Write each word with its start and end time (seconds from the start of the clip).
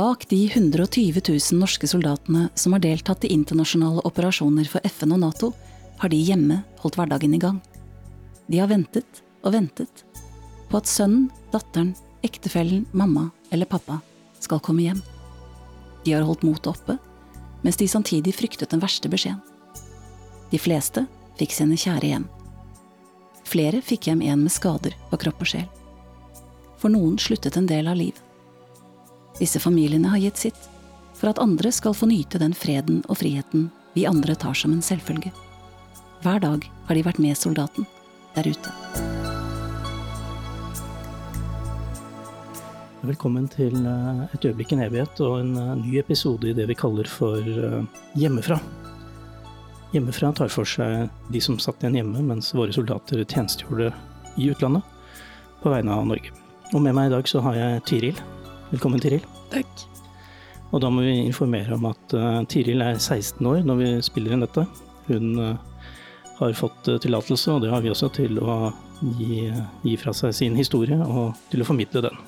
Bak 0.00 0.28
de 0.28 0.46
120 0.46 1.20
000 1.28 1.60
norske 1.60 1.88
soldatene 1.88 2.46
som 2.54 2.72
har 2.72 2.80
deltatt 2.80 3.24
i 3.24 3.32
internasjonale 3.34 4.00
operasjoner 4.08 4.64
for 4.64 4.80
FN 4.88 5.10
og 5.12 5.18
Nato, 5.20 5.50
har 6.00 6.08
de 6.08 6.16
hjemme 6.16 6.56
holdt 6.80 6.96
hverdagen 6.96 7.34
i 7.36 7.40
gang. 7.42 7.58
De 8.48 8.62
har 8.62 8.70
ventet 8.70 9.20
og 9.44 9.52
ventet 9.52 10.00
på 10.70 10.78
at 10.80 10.88
sønnen, 10.88 11.26
datteren, 11.52 11.90
ektefellen, 12.24 12.86
mamma 12.96 13.26
eller 13.52 13.68
pappa 13.68 13.98
skal 14.40 14.62
komme 14.64 14.86
hjem. 14.86 15.02
De 16.06 16.16
har 16.16 16.24
holdt 16.24 16.48
motet 16.48 16.70
oppe, 16.72 16.96
mens 17.60 17.76
de 17.76 17.90
samtidig 17.92 18.32
fryktet 18.38 18.72
den 18.72 18.80
verste 18.80 19.12
beskjeden. 19.12 19.44
De 20.48 20.62
fleste 20.64 21.04
fikk 21.36 21.52
sine 21.58 21.76
kjære 21.76 22.14
hjem. 22.14 22.26
Flere 23.44 23.84
fikk 23.84 24.08
hjem 24.08 24.24
en 24.32 24.48
med 24.48 24.56
skader 24.56 24.96
på 25.12 25.20
kropp 25.26 25.44
og 25.44 25.52
sjel. 25.52 25.68
For 26.80 26.88
noen 26.88 27.20
sluttet 27.20 27.60
en 27.60 27.68
del 27.68 27.92
av 27.92 28.00
livet. 28.00 28.29
Disse 29.40 29.60
familiene 29.60 30.08
har 30.08 30.18
gitt 30.20 30.36
sitt, 30.36 30.68
for 31.16 31.30
at 31.30 31.38
andre 31.40 31.70
skal 31.72 31.94
få 31.96 32.10
nyte 32.10 32.36
den 32.42 32.52
freden 32.52 32.98
og 33.08 33.22
friheten 33.22 33.70
vi 33.94 34.02
andre 34.04 34.34
tar 34.36 34.52
som 34.52 34.74
en 34.74 34.82
selvfølge. 34.84 35.30
Hver 36.20 36.42
dag 36.44 36.66
har 36.86 36.98
de 36.98 37.04
vært 37.06 37.20
med 37.24 37.38
soldaten 37.40 37.86
der 38.34 38.50
ute. 38.52 38.72
Velkommen 43.00 43.46
til 43.48 43.78
eh, 43.80 44.26
Et 44.36 44.44
øyeblikk 44.44 44.74
i 44.74 44.76
en 44.76 44.82
evighet 44.84 45.22
og 45.24 45.38
en 45.38 45.54
eh, 45.56 45.70
ny 45.80 45.94
episode 46.02 46.50
i 46.50 46.52
det 46.52 46.66
vi 46.68 46.76
kaller 46.76 47.08
for 47.08 47.40
eh, 47.40 48.02
Hjemmefra. 48.20 48.58
Hjemmefra 49.94 50.34
tar 50.36 50.52
for 50.52 50.68
seg 50.68 51.08
de 51.32 51.40
som 51.40 51.56
satt 51.56 51.80
igjen 51.80 51.96
hjemme 51.96 52.26
mens 52.28 52.52
våre 52.52 52.76
soldater 52.76 53.24
tjenestegjorde 53.24 53.88
i 54.36 54.50
utlandet 54.52 54.84
på 55.64 55.72
vegne 55.72 55.96
av 55.96 56.04
Norge. 56.12 56.36
Og 56.74 56.84
med 56.84 56.92
meg 56.92 57.08
i 57.08 57.14
dag 57.16 57.32
så 57.32 57.40
har 57.48 57.56
jeg 57.56 57.82
Tiril. 57.88 58.22
Velkommen, 58.70 59.00
Tiril. 59.02 59.24
Takk. 59.50 59.80
Og 60.70 60.78
da 60.78 60.88
må 60.94 61.02
vi 61.02 61.16
informere 61.24 61.74
om 61.74 61.88
at 61.88 62.12
uh, 62.14 62.38
Tiril 62.46 62.84
er 62.84 63.00
16 63.00 63.42
år 63.50 63.64
når 63.66 63.78
vi 63.80 63.86
spiller 64.06 64.36
inn 64.36 64.44
dette. 64.44 64.62
Hun 65.08 65.32
uh, 65.42 65.88
har 66.36 66.54
fått 66.54 66.86
uh, 66.86 67.00
tillatelse, 67.02 67.50
og 67.50 67.64
det 67.64 67.72
har 67.72 67.82
vi 67.82 67.90
også, 67.90 68.12
til 68.14 68.38
å 68.38 68.70
gi, 69.18 69.48
gi, 69.82 69.94
fra 69.98 70.14
seg 70.14 70.36
sin 70.38 70.58
historie 70.58 70.94
og 71.02 71.34
til 71.50 71.64
å 71.64 71.66
formidle 71.66 72.04
den. 72.04 72.20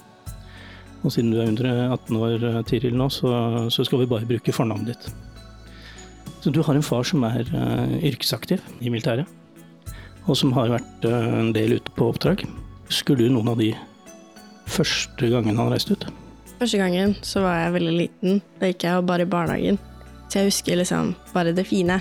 Og 1.02 1.14
siden 1.14 1.30
du 1.30 1.38
er 1.38 1.52
under 1.52 1.68
18 1.94 2.18
år, 2.18 2.46
Tiril, 2.66 2.96
nå, 2.98 3.06
så, 3.14 3.30
så 3.74 3.86
skal 3.86 4.02
vi 4.02 4.10
bare 4.10 4.26
bruke 4.26 4.54
fornavnet 4.54 4.90
ditt. 4.90 6.34
Så 6.42 6.50
du 6.50 6.58
har 6.66 6.74
en 6.74 6.82
far 6.86 7.06
som 7.06 7.22
er 7.26 7.46
yrkesaktiv 8.02 8.62
i 8.82 8.90
militæret, 8.90 9.30
og 10.26 10.38
som 10.38 10.54
har 10.58 10.74
vært 10.74 11.06
en 11.06 11.54
del 11.54 11.78
ute 11.78 11.94
på 11.94 12.10
oppdrag. 12.10 12.42
Husker 12.90 13.18
du 13.18 13.28
noen 13.30 13.54
av 13.54 13.62
de 13.62 13.70
første 14.70 15.30
gangene 15.30 15.58
han 15.58 15.74
reiste 15.74 15.98
ut? 15.98 16.10
Første 16.62 16.78
gangen 16.78 17.16
så 17.26 17.40
var 17.42 17.56
jeg 17.58 17.72
veldig 17.74 17.92
liten. 17.96 18.36
Da 18.60 18.68
gikk 18.68 18.84
jeg 18.86 19.02
bare 19.08 19.24
i 19.24 19.30
barnehagen. 19.30 19.80
Så 20.30 20.38
jeg 20.38 20.52
husker 20.52 20.76
liksom 20.78 21.08
bare 21.32 21.50
det 21.56 21.64
fine. 21.66 21.96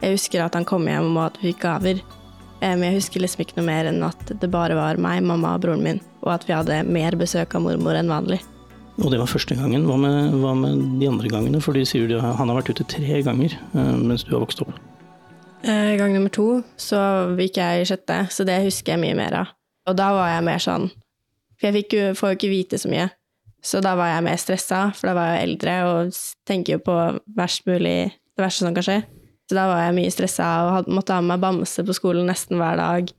Jeg 0.00 0.14
husker 0.14 0.40
at 0.40 0.54
han 0.56 0.64
kom 0.64 0.86
hjem 0.88 1.10
og 1.10 1.26
at 1.26 1.34
vi 1.42 1.50
fikk 1.50 1.66
gaver. 1.66 1.98
Eh, 2.62 2.70
men 2.70 2.86
jeg 2.86 2.94
husker 2.94 3.20
liksom 3.20 3.42
ikke 3.44 3.58
noe 3.58 3.66
mer 3.66 3.90
enn 3.90 4.00
at 4.06 4.32
det 4.32 4.48
bare 4.48 4.78
var 4.78 4.96
meg, 4.96 5.20
mamma 5.20 5.50
og 5.58 5.66
broren 5.66 5.84
min, 5.84 6.00
og 6.24 6.30
at 6.32 6.46
vi 6.48 6.54
hadde 6.56 6.78
mer 6.88 7.12
besøk 7.20 7.58
av 7.58 7.66
mormor 7.66 7.98
enn 7.98 8.08
vanlig. 8.08 8.38
Og 9.02 9.12
det 9.12 9.18
var 9.20 9.28
første 9.28 9.58
gangen. 9.58 9.84
Hva 9.84 9.98
med, 10.00 10.38
hva 10.40 10.54
med 10.62 10.86
de 11.02 11.12
andre 11.12 11.34
gangene? 11.34 11.60
For 11.60 11.76
de 11.76 11.84
sier 11.84 12.08
du, 12.08 12.16
han 12.16 12.48
har 12.48 12.56
vært 12.62 12.72
ute 12.72 12.88
tre 12.88 13.20
ganger 13.26 13.52
eh, 13.52 13.92
mens 14.00 14.24
du 14.24 14.32
har 14.32 14.40
vokst 14.46 14.64
opp. 14.64 14.72
Eh, 15.60 15.92
gang 16.00 16.16
nummer 16.16 16.32
to 16.32 16.62
så 16.80 17.02
gikk 17.36 17.60
jeg 17.60 17.84
i 17.84 17.92
sjette, 17.92 18.22
så 18.32 18.48
det 18.48 18.62
husker 18.64 18.96
jeg 18.96 19.04
mye 19.04 19.20
mer 19.20 19.42
av. 19.42 19.52
Og 19.92 20.00
da 20.00 20.08
var 20.16 20.32
jeg 20.32 20.48
mer 20.48 20.66
sånn 20.70 20.88
For 21.60 21.68
jeg 21.68 21.82
fikk 21.82 22.00
får 22.16 22.32
jo 22.32 22.40
ikke 22.40 22.54
vite 22.56 22.80
så 22.80 22.88
mye. 22.88 23.10
Så 23.66 23.80
da 23.82 23.96
var 23.98 24.12
jeg 24.12 24.24
mer 24.28 24.38
stressa, 24.38 24.80
for 24.94 25.10
da 25.10 25.16
var 25.16 25.32
jeg 25.34 25.46
eldre 25.48 25.76
og 25.90 26.18
tenker 26.46 26.76
jo 26.76 26.82
på 26.86 26.96
verst 27.34 27.64
mulig, 27.66 28.12
det 28.36 28.44
verste 28.44 28.62
som 28.62 28.76
kan 28.76 28.86
skje. 28.86 29.00
Så 29.46 29.56
da 29.58 29.64
var 29.70 29.80
jeg 29.84 29.96
mye 29.96 30.12
stressa 30.14 30.46
og 30.66 30.90
måtte 30.90 31.16
ha 31.16 31.22
med 31.22 31.34
meg 31.34 31.42
bamse 31.42 31.82
på 31.86 31.94
skolen 31.96 32.30
nesten 32.30 32.60
hver 32.60 32.78
dag. 32.78 33.10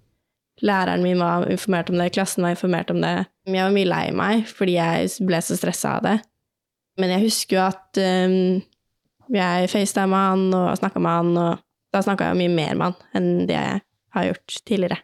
Læreren 0.63 1.03
min 1.03 1.19
var 1.21 1.45
informert 1.51 1.91
om 1.91 1.99
det, 1.99 2.13
klassen 2.15 2.47
var 2.47 2.55
informert 2.55 2.91
om 2.91 3.03
det. 3.03 3.13
Jeg 3.47 3.59
var 3.59 3.75
mye 3.75 3.89
lei 3.91 4.05
meg 4.15 4.47
fordi 4.49 4.77
jeg 4.79 5.11
ble 5.27 5.41
så 5.43 5.59
stressa 5.59 5.97
av 5.97 6.07
det. 6.07 6.15
Men 6.97 7.13
jeg 7.13 7.27
husker 7.27 7.59
jo 7.59 7.63
at 7.67 7.99
um, 8.01 8.63
jeg 9.35 9.69
facetima 9.71 10.23
han 10.31 10.47
og 10.55 10.71
snakka 10.79 11.03
med 11.03 11.19
han, 11.19 11.35
og 11.43 11.93
da 11.93 12.01
snakka 12.03 12.31
jeg 12.31 12.39
mye 12.39 12.55
mer 12.55 12.79
med 12.79 12.87
han 12.87 13.19
enn 13.19 13.49
det 13.51 13.59
jeg 13.59 13.83
har 14.17 14.29
gjort 14.31 14.57
tidligere. 14.63 15.01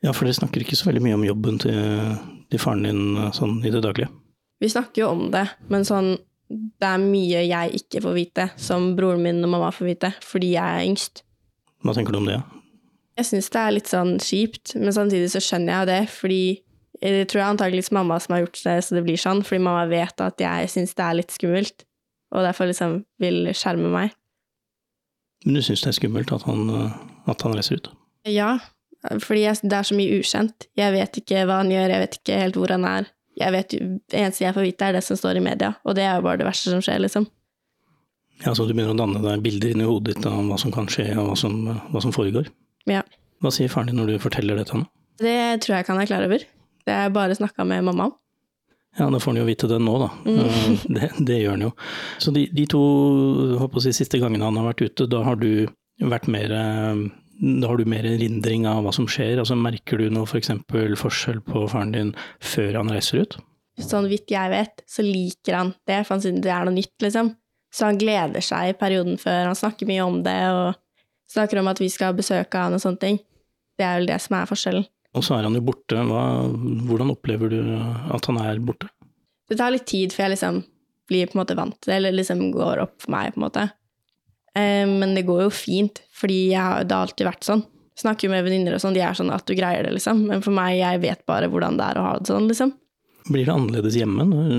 Ja, 0.00 0.14
for 0.14 0.24
dere 0.24 0.38
snakker 0.38 0.64
ikke 0.64 0.78
så 0.78 0.88
veldig 0.88 1.04
mye 1.04 1.18
om 1.18 1.26
jobben 1.26 1.60
til, 1.60 2.16
til 2.48 2.62
faren 2.62 2.86
din 2.86 3.32
sånn 3.36 3.58
i 3.66 3.74
det 3.74 3.82
daglige? 3.84 4.08
Vi 4.60 4.68
snakker 4.68 5.02
jo 5.04 5.08
om 5.14 5.30
det, 5.32 5.46
men 5.72 5.86
sånn 5.88 6.16
Det 6.50 6.82
er 6.82 6.98
mye 6.98 7.44
jeg 7.46 7.78
ikke 7.78 8.00
får 8.02 8.14
vite, 8.16 8.44
som 8.58 8.88
broren 8.98 9.20
min 9.22 9.44
og 9.46 9.52
mamma 9.52 9.68
får 9.70 9.86
vite, 9.86 10.08
fordi 10.26 10.48
jeg 10.56 10.66
er 10.80 10.86
yngst. 10.88 11.20
Hva 11.86 11.94
tenker 11.94 12.10
du 12.10 12.18
om 12.18 12.26
det? 12.26 12.40
Jeg 13.20 13.28
syns 13.28 13.50
det 13.54 13.60
er 13.60 13.74
litt 13.76 13.90
sånn 13.92 14.16
kjipt, 14.18 14.72
men 14.74 14.90
samtidig 14.96 15.28
så 15.30 15.42
skjønner 15.44 15.70
jeg 15.70 15.78
jo 15.84 15.88
det, 15.92 16.00
fordi 16.10 16.40
det 17.04 17.28
tror 17.30 17.40
jeg 17.40 17.52
antakeligvis 17.54 17.92
mamma 17.94 18.18
som 18.18 18.34
har 18.34 18.42
gjort 18.42 18.58
det 18.66 18.74
så 18.82 18.98
det 18.98 19.04
blir 19.06 19.20
sånn, 19.20 19.44
fordi 19.46 19.62
mamma 19.62 19.84
vet 19.92 20.24
at 20.26 20.42
jeg 20.42 20.72
syns 20.74 20.96
det 20.98 21.06
er 21.06 21.18
litt 21.20 21.36
skummelt, 21.36 21.86
og 22.34 22.42
derfor 22.48 22.72
liksom 22.72 22.98
vil 23.22 23.52
skjerme 23.54 23.92
meg. 23.94 24.18
Men 25.46 25.56
du 25.56 25.62
syns 25.64 25.86
det 25.86 25.92
er 25.92 25.98
skummelt 26.00 26.34
at 26.34 26.44
han, 26.50 26.66
at 27.30 27.46
han 27.46 27.54
reiser 27.56 27.78
ut? 27.78 27.92
Ja, 28.26 28.56
fordi 29.22 29.46
det 29.46 29.78
er 29.78 29.86
så 29.86 29.96
mye 29.96 30.18
ukjent. 30.18 30.66
Jeg 30.76 30.98
vet 30.98 31.22
ikke 31.22 31.46
hva 31.46 31.62
han 31.62 31.70
gjør, 31.72 31.94
jeg 31.94 32.04
vet 32.08 32.18
ikke 32.18 32.42
helt 32.42 32.58
hvor 32.58 32.74
han 32.74 32.90
er 32.90 33.08
jeg 33.40 33.54
vet, 33.54 33.76
eneste 34.12 34.44
jeg 34.44 34.56
får 34.56 34.66
vite, 34.66 34.86
er 34.86 34.96
det 34.98 35.04
som 35.06 35.18
står 35.18 35.40
i 35.40 35.44
media, 35.44 35.74
og 35.84 35.96
det 35.98 36.04
er 36.06 36.18
jo 36.18 36.26
bare 36.26 36.40
det 36.40 36.48
verste 36.48 36.72
som 36.72 36.82
skjer, 36.84 37.00
liksom. 37.02 37.26
Ja, 38.44 38.54
Så 38.54 38.64
du 38.64 38.72
begynner 38.72 38.94
å 38.94 39.00
danne 39.00 39.20
deg 39.20 39.42
bilder 39.44 39.74
inni 39.74 39.88
hodet 39.88 40.14
ditt 40.14 40.28
av 40.28 40.38
hva 40.48 40.56
som 40.60 40.72
kan 40.72 40.88
skje, 40.88 41.10
og 41.18 41.32
hva 41.32 41.36
som, 41.36 41.58
hva 41.92 42.00
som 42.00 42.14
foregår? 42.14 42.48
Ja. 42.88 43.02
Hva 43.44 43.52
sier 43.52 43.72
faren 43.72 43.90
din 43.90 44.00
når 44.00 44.14
du 44.14 44.22
forteller 44.22 44.56
det 44.56 44.68
til 44.70 44.80
ham? 44.80 44.88
Det 45.20 45.36
tror 45.60 45.76
jeg 45.76 45.84
ikke 45.84 45.92
han 45.92 46.02
er 46.02 46.08
klar 46.08 46.24
over. 46.24 46.44
Det 46.88 46.96
er 46.96 47.12
bare 47.12 47.36
snakka 47.36 47.66
med 47.68 47.84
mamma 47.84 48.08
om. 48.08 48.16
Ja, 48.98 49.06
da 49.12 49.20
får 49.20 49.30
han 49.30 49.40
jo 49.42 49.46
vite 49.46 49.68
det 49.70 49.78
nå, 49.84 49.92
da. 50.00 50.08
Mm. 50.26 50.78
Det, 50.96 51.10
det, 51.18 51.36
gjør 51.42 51.54
han 51.54 51.66
jo. 51.68 51.70
Så 52.18 52.32
de, 52.34 52.46
de 52.52 52.64
to 52.70 52.80
si, 53.84 53.92
siste 53.94 54.18
gangene 54.18 54.48
han 54.48 54.58
har 54.58 54.72
vært 54.72 54.82
ute, 54.88 55.06
da 55.10 55.22
har 55.26 55.38
du 55.38 55.68
vært 56.00 56.26
mer 56.32 56.54
da 57.40 57.70
har 57.70 57.80
du 57.80 57.88
mer 57.88 58.04
erindring 58.04 58.66
av 58.68 58.82
hva 58.84 58.92
som 58.92 59.06
skjer? 59.08 59.38
Altså, 59.40 59.56
merker 59.56 60.00
du 60.00 60.10
noe 60.12 60.28
f.eks. 60.28 60.52
For 60.68 60.96
forskjell 61.04 61.40
på 61.46 61.64
faren 61.72 61.94
din 61.94 62.10
før 62.44 62.82
han 62.82 62.92
reiser 62.92 63.24
ut? 63.24 63.38
Sånn 63.80 64.10
vidt 64.10 64.28
jeg 64.28 64.52
vet, 64.52 64.82
så 64.90 65.04
liker 65.06 65.56
han 65.56 65.72
det, 65.88 66.02
for 66.04 66.16
han 66.16 66.24
synes 66.24 66.44
det 66.44 66.52
er 66.52 66.68
noe 66.68 66.76
nytt, 66.76 66.96
liksom. 67.00 67.32
Så 67.72 67.86
han 67.86 68.00
gleder 68.00 68.44
seg 68.44 68.72
i 68.72 68.76
perioden 68.76 69.16
før, 69.20 69.48
han 69.48 69.56
snakker 69.58 69.88
mye 69.88 70.04
om 70.04 70.20
det 70.26 70.38
og 70.52 70.74
snakker 71.30 71.60
om 71.60 71.70
at 71.70 71.80
vi 71.80 71.88
skal 71.92 72.16
besøke 72.18 72.60
han 72.60 72.76
og 72.76 72.82
sånne 72.82 73.00
ting. 73.00 73.20
Det 73.78 73.86
er 73.86 74.00
vel 74.00 74.10
det 74.10 74.18
som 74.20 74.36
er 74.36 74.50
forskjellen. 74.50 74.84
Og 75.16 75.24
så 75.26 75.38
er 75.38 75.46
han 75.46 75.56
jo 75.56 75.64
borte. 75.64 75.96
Hva, 76.06 76.24
hvordan 76.86 77.14
opplever 77.14 77.50
du 77.50 77.60
at 77.72 78.28
han 78.28 78.40
er 78.42 78.60
borte? 78.62 78.90
Det 79.50 79.58
tar 79.58 79.72
litt 79.74 79.88
tid 79.88 80.12
før 80.14 80.28
jeg 80.28 80.36
liksom 80.36 80.60
blir 81.10 81.26
på 81.26 81.34
en 81.34 81.40
måte 81.40 81.56
vant 81.58 81.74
til 81.78 81.90
det, 81.90 81.96
eller 81.96 82.14
liksom 82.14 82.50
går 82.54 82.84
opp 82.84 82.98
for 83.02 83.14
meg, 83.14 83.32
på 83.34 83.40
en 83.40 83.46
måte. 83.48 83.64
Eh, 84.58 84.86
men 84.88 85.14
det 85.16 85.26
går 85.28 85.44
jo 85.46 85.52
fint, 85.54 86.02
fordi 86.16 86.50
jeg, 86.54 86.88
det 86.88 86.96
har 86.96 87.08
alltid 87.08 87.28
vært 87.28 87.46
sånn. 87.46 87.64
Snakker 88.00 88.28
jo 88.28 88.32
med 88.32 88.46
venninner 88.46 88.76
og 88.76 88.82
sånn, 88.82 88.96
de 88.96 89.02
er 89.04 89.16
sånn 89.16 89.32
at 89.34 89.44
du 89.48 89.54
greier 89.58 89.84
det, 89.86 89.94
liksom. 89.98 90.24
Men 90.30 90.44
for 90.44 90.56
meg, 90.56 90.78
jeg 90.80 91.02
vet 91.02 91.24
bare 91.28 91.50
hvordan 91.52 91.76
det 91.80 91.90
er 91.90 92.00
å 92.00 92.06
ha 92.06 92.14
det 92.18 92.30
sånn, 92.30 92.48
liksom. 92.50 92.72
Blir 93.28 93.44
det 93.44 93.54
annerledes 93.54 93.98
hjemme 93.98 94.24
når, 94.26 94.54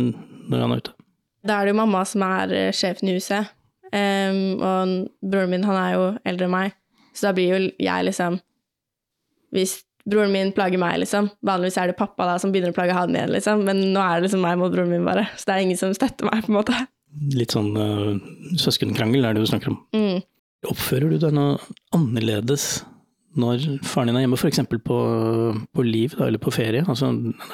når 0.52 0.66
han 0.66 0.76
er 0.76 0.84
ute? 0.84 0.94
Da 1.42 1.58
er 1.58 1.66
det 1.66 1.74
jo 1.74 1.80
mamma 1.82 2.04
som 2.06 2.24
er 2.28 2.54
eh, 2.54 2.76
sjefen 2.76 3.10
i 3.10 3.18
huset. 3.18 3.50
Um, 3.92 4.62
og 4.64 4.92
broren 5.34 5.52
min, 5.52 5.66
han 5.68 5.76
er 5.76 5.96
jo 5.98 6.04
eldre 6.28 6.48
enn 6.48 6.54
meg, 6.54 6.76
så 7.12 7.28
da 7.28 7.34
blir 7.36 7.50
jo 7.52 7.58
jeg 7.76 8.06
liksom 8.08 8.38
Hvis 9.52 9.74
broren 10.08 10.32
min 10.32 10.54
plager 10.56 10.80
meg, 10.80 11.02
liksom 11.02 11.28
Vanligvis 11.44 11.76
er 11.82 11.92
det 11.92 11.98
pappa 12.00 12.24
da 12.30 12.38
som 12.40 12.54
begynner 12.54 12.72
å 12.72 12.78
plage 12.78 12.96
han 12.96 13.12
igjen, 13.12 13.34
liksom, 13.36 13.66
men 13.68 13.82
nå 13.92 14.00
er 14.00 14.22
det 14.22 14.30
liksom 14.30 14.46
meg 14.46 14.62
mot 14.62 14.72
broren 14.72 14.94
min, 14.94 15.04
bare. 15.04 15.26
Så 15.36 15.50
det 15.50 15.58
er 15.58 15.66
ingen 15.66 15.82
som 15.82 15.92
støtter 15.98 16.30
meg, 16.30 16.46
på 16.46 16.54
en 16.54 16.60
måte 16.62 16.78
litt 17.36 17.56
sånn 17.56 17.72
uh, 17.76 18.16
søskenkrangel, 18.60 19.26
er 19.26 19.36
det 19.36 19.44
du 19.44 19.50
snakker 19.50 19.74
om. 19.74 19.80
Mm. 19.96 20.22
Oppfører 20.72 21.12
du 21.12 21.20
deg 21.22 21.34
noe 21.36 21.58
annerledes 21.96 22.84
når 23.40 23.64
faren 23.88 24.12
din 24.12 24.20
er 24.20 24.26
hjemme, 24.26 24.40
f.eks. 24.40 24.62
På, 24.84 24.98
på 25.72 25.86
liv 25.88 26.16
da, 26.18 26.28
eller 26.28 26.42
på 26.42 26.52
ferie? 26.54 26.84
Altså, 26.84 27.12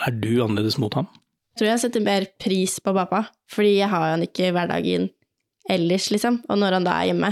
er 0.08 0.16
du 0.18 0.32
annerledes 0.44 0.80
mot 0.82 0.94
ham? 0.98 1.10
Jeg 1.54 1.62
tror 1.62 1.70
jeg 1.72 1.82
setter 1.86 2.06
mer 2.06 2.26
pris 2.42 2.78
på 2.84 2.94
pappa, 2.94 3.24
fordi 3.54 3.78
jeg 3.80 3.90
har 3.90 4.12
han 4.12 4.26
ikke 4.26 4.52
hverdagen 4.54 5.10
ellers, 5.70 6.10
liksom. 6.14 6.42
Og 6.50 6.60
når 6.62 6.78
han 6.78 6.88
da 6.88 6.96
er 6.98 7.12
hjemme, 7.12 7.32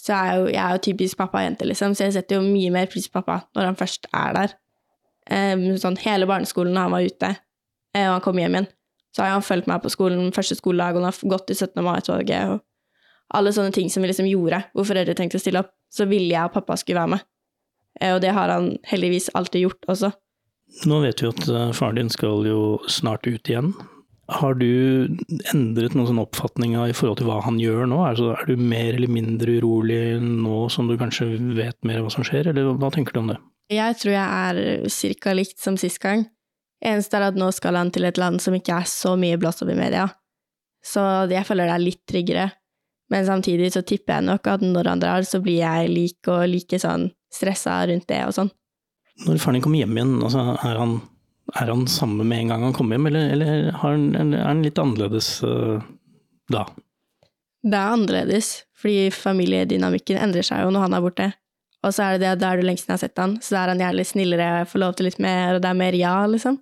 så 0.00 0.16
er 0.16 0.26
jeg 0.30 0.40
jo, 0.40 0.48
jeg 0.54 0.62
er 0.64 0.74
jo 0.74 0.82
typisk 0.86 1.20
pappa-jente, 1.20 1.68
liksom, 1.68 1.94
så 1.94 2.06
jeg 2.06 2.16
setter 2.16 2.38
jo 2.38 2.46
mye 2.46 2.72
mer 2.74 2.90
pris 2.90 3.08
på 3.10 3.20
pappa 3.20 3.42
når 3.56 3.70
han 3.70 3.78
først 3.78 4.08
er 4.16 4.36
der. 4.38 4.56
Um, 5.30 5.64
sånn 5.78 5.98
hele 6.00 6.26
barneskolen 6.26 6.74
da 6.74 6.86
han 6.86 6.94
var 6.94 7.06
ute, 7.06 7.34
eh, 7.94 8.06
og 8.06 8.16
han 8.16 8.24
kom 8.24 8.40
hjem 8.40 8.56
igjen, 8.56 8.70
så 9.14 9.24
har 9.24 9.34
han 9.34 9.44
fulgt 9.44 9.68
meg 9.70 9.82
på 9.82 9.92
skolen 9.92 10.32
første 10.34 10.56
skoledag, 10.58 10.96
og 10.96 11.02
han 11.02 11.10
har 11.10 11.36
gått 11.36 11.52
i 11.52 11.58
17. 11.58 11.82
mai-toget 11.84 12.54
og 12.54 12.60
alle 13.36 13.52
sånne 13.54 13.74
ting 13.74 13.90
som 13.90 14.02
vi 14.02 14.10
liksom 14.10 14.28
gjorde, 14.30 14.62
hvor 14.74 14.86
foreldre 14.88 15.14
tenkte 15.18 15.38
å 15.38 15.42
stille 15.42 15.62
opp, 15.62 15.70
så 15.90 16.06
ville 16.10 16.32
jeg 16.32 16.50
og 16.50 16.54
pappa 16.56 16.76
skulle 16.78 17.02
være 17.02 17.14
med. 17.14 17.28
Eh, 18.00 18.14
og 18.14 18.20
det 18.24 18.34
har 18.34 18.50
han 18.50 18.72
heldigvis 18.90 19.30
alltid 19.38 19.66
gjort 19.66 19.88
også. 19.94 20.12
Nå 20.90 21.00
vet 21.04 21.22
vi 21.22 21.30
at 21.30 21.48
eh, 21.48 21.72
faren 21.76 21.98
din 21.98 22.12
skal 22.12 22.46
jo 22.46 22.60
snart 22.90 23.26
ut 23.26 23.50
igjen. 23.50 23.72
Har 24.30 24.54
du 24.54 25.10
endret 25.50 25.96
noen 25.96 26.06
sånn 26.06 26.22
oppfatning 26.22 26.76
i 26.78 26.94
forhold 26.94 27.18
til 27.18 27.26
hva 27.26 27.40
han 27.42 27.58
gjør 27.58 27.88
nå? 27.90 27.98
Altså, 28.06 28.30
er 28.38 28.46
du 28.46 28.62
mer 28.62 28.94
eller 28.94 29.10
mindre 29.10 29.56
urolig 29.58 30.20
nå 30.22 30.68
som 30.70 30.86
du 30.86 30.94
kanskje 31.00 31.32
vet 31.56 31.78
mer 31.86 32.04
hva 32.04 32.12
som 32.14 32.26
skjer, 32.26 32.52
eller 32.52 32.76
hva 32.78 32.92
tenker 32.94 33.16
du 33.16 33.24
om 33.24 33.32
det? 33.32 33.40
Jeg 33.74 33.98
tror 33.98 34.14
jeg 34.14 34.26
er 34.50 34.90
cirka 34.90 35.34
likt 35.34 35.58
som 35.62 35.78
sist 35.78 35.98
gang. 36.02 36.28
Eneste 36.80 37.18
er 37.18 37.28
at 37.28 37.38
nå 37.38 37.50
skal 37.52 37.76
han 37.76 37.90
til 37.92 38.06
et 38.08 38.18
land 38.20 38.40
som 38.40 38.56
ikke 38.56 38.80
er 38.80 38.88
så 38.88 39.12
mye 39.20 39.38
blåst 39.40 39.62
opp 39.64 39.72
i 39.72 39.78
media. 39.78 40.06
Så 40.80 41.02
jeg 41.28 41.44
føler 41.44 41.68
det 41.68 41.76
er 41.76 41.84
litt 41.84 42.02
tryggere. 42.08 42.48
Men 43.10 43.26
samtidig 43.26 43.72
så 43.74 43.82
tipper 43.82 44.16
jeg 44.16 44.28
nok 44.28 44.48
at 44.48 44.64
når 44.64 44.88
han 44.88 45.02
drar, 45.02 45.26
så 45.26 45.42
blir 45.42 45.60
jeg 45.60 45.90
like 45.90 46.30
og 46.30 46.46
like 46.48 46.78
sånn 46.80 47.10
stressa 47.30 47.80
rundt 47.90 48.06
det 48.10 48.20
og 48.26 48.36
sånn. 48.36 48.52
Når 49.26 49.40
faren 49.42 49.58
din 49.58 49.64
kommer 49.64 49.82
hjem 49.82 49.98
igjen, 49.98 50.14
altså, 50.24 50.44
er, 50.54 50.78
han, 50.80 50.94
er 51.60 51.72
han 51.74 51.82
samme 51.90 52.24
med 52.24 52.44
en 52.44 52.54
gang 52.54 52.68
han 52.68 52.76
kommer 52.76 52.96
hjem, 52.96 53.10
eller, 53.10 53.34
eller 53.34 53.66
han, 53.82 54.06
er 54.16 54.46
han 54.46 54.62
litt 54.64 54.80
annerledes 54.80 55.32
uh, 55.44 55.82
da? 56.54 56.64
Det 57.60 57.76
er 57.76 57.96
annerledes, 57.98 58.54
fordi 58.80 59.10
familiedynamikken 59.12 60.22
endrer 60.22 60.46
seg 60.46 60.64
jo 60.64 60.72
når 60.72 60.86
han 60.86 60.96
er 60.96 61.04
borte. 61.04 61.28
Og 61.84 61.92
så 61.96 62.06
er 62.06 62.16
det 62.16 62.24
det 62.24 62.32
at 62.34 62.40
da 62.40 62.54
er 62.54 62.60
du 62.60 62.68
lengst 62.68 62.86
siden 62.86 62.94
jeg 62.94 63.00
har 63.00 63.04
sett 63.04 63.20
han, 63.20 63.36
så 63.42 63.56
da 63.56 63.64
er 63.64 63.74
han 63.74 63.82
gjerne 63.82 63.98
litt 63.98 64.12
snillere, 64.14 64.48
får 64.70 64.84
lov 64.84 64.96
til 64.96 65.10
litt 65.10 65.20
mer, 65.20 65.58
og 65.58 65.62
det 65.64 65.68
er 65.70 65.80
mer 65.82 65.98
ja, 65.98 66.16
liksom. 66.30 66.60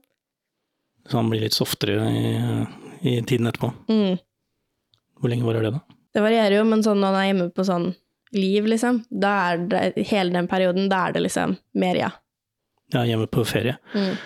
Så 1.08 1.16
han 1.16 1.30
blir 1.32 1.40
litt 1.40 1.56
softere 1.56 2.08
i, 2.12 2.32
i 3.00 3.14
tiden 3.24 3.48
etterpå? 3.48 3.72
Mm. 3.88 4.18
Hvor 5.18 5.32
lenge 5.32 5.46
varer 5.48 5.64
det, 5.64 5.76
da? 5.78 5.98
Det 6.14 6.24
varierer 6.24 6.58
jo, 6.58 6.64
men 6.68 6.82
sånn 6.84 7.00
når 7.00 7.12
han 7.12 7.20
er 7.20 7.28
hjemme 7.30 7.50
på 7.54 7.64
sånn 7.68 7.90
liv, 8.36 8.66
liksom, 8.68 9.02
da 9.08 9.34
er 9.48 9.62
det 9.70 10.08
hele 10.10 10.34
den 10.34 10.48
perioden, 10.50 10.88
da 10.92 11.06
er 11.08 11.16
det 11.16 11.24
liksom 11.24 11.56
mer 11.80 11.96
ja. 11.96 12.10
Ja, 12.92 13.04
hjemme 13.08 13.28
på 13.30 13.44
ferie. 13.48 13.78
Mm. 13.94 14.16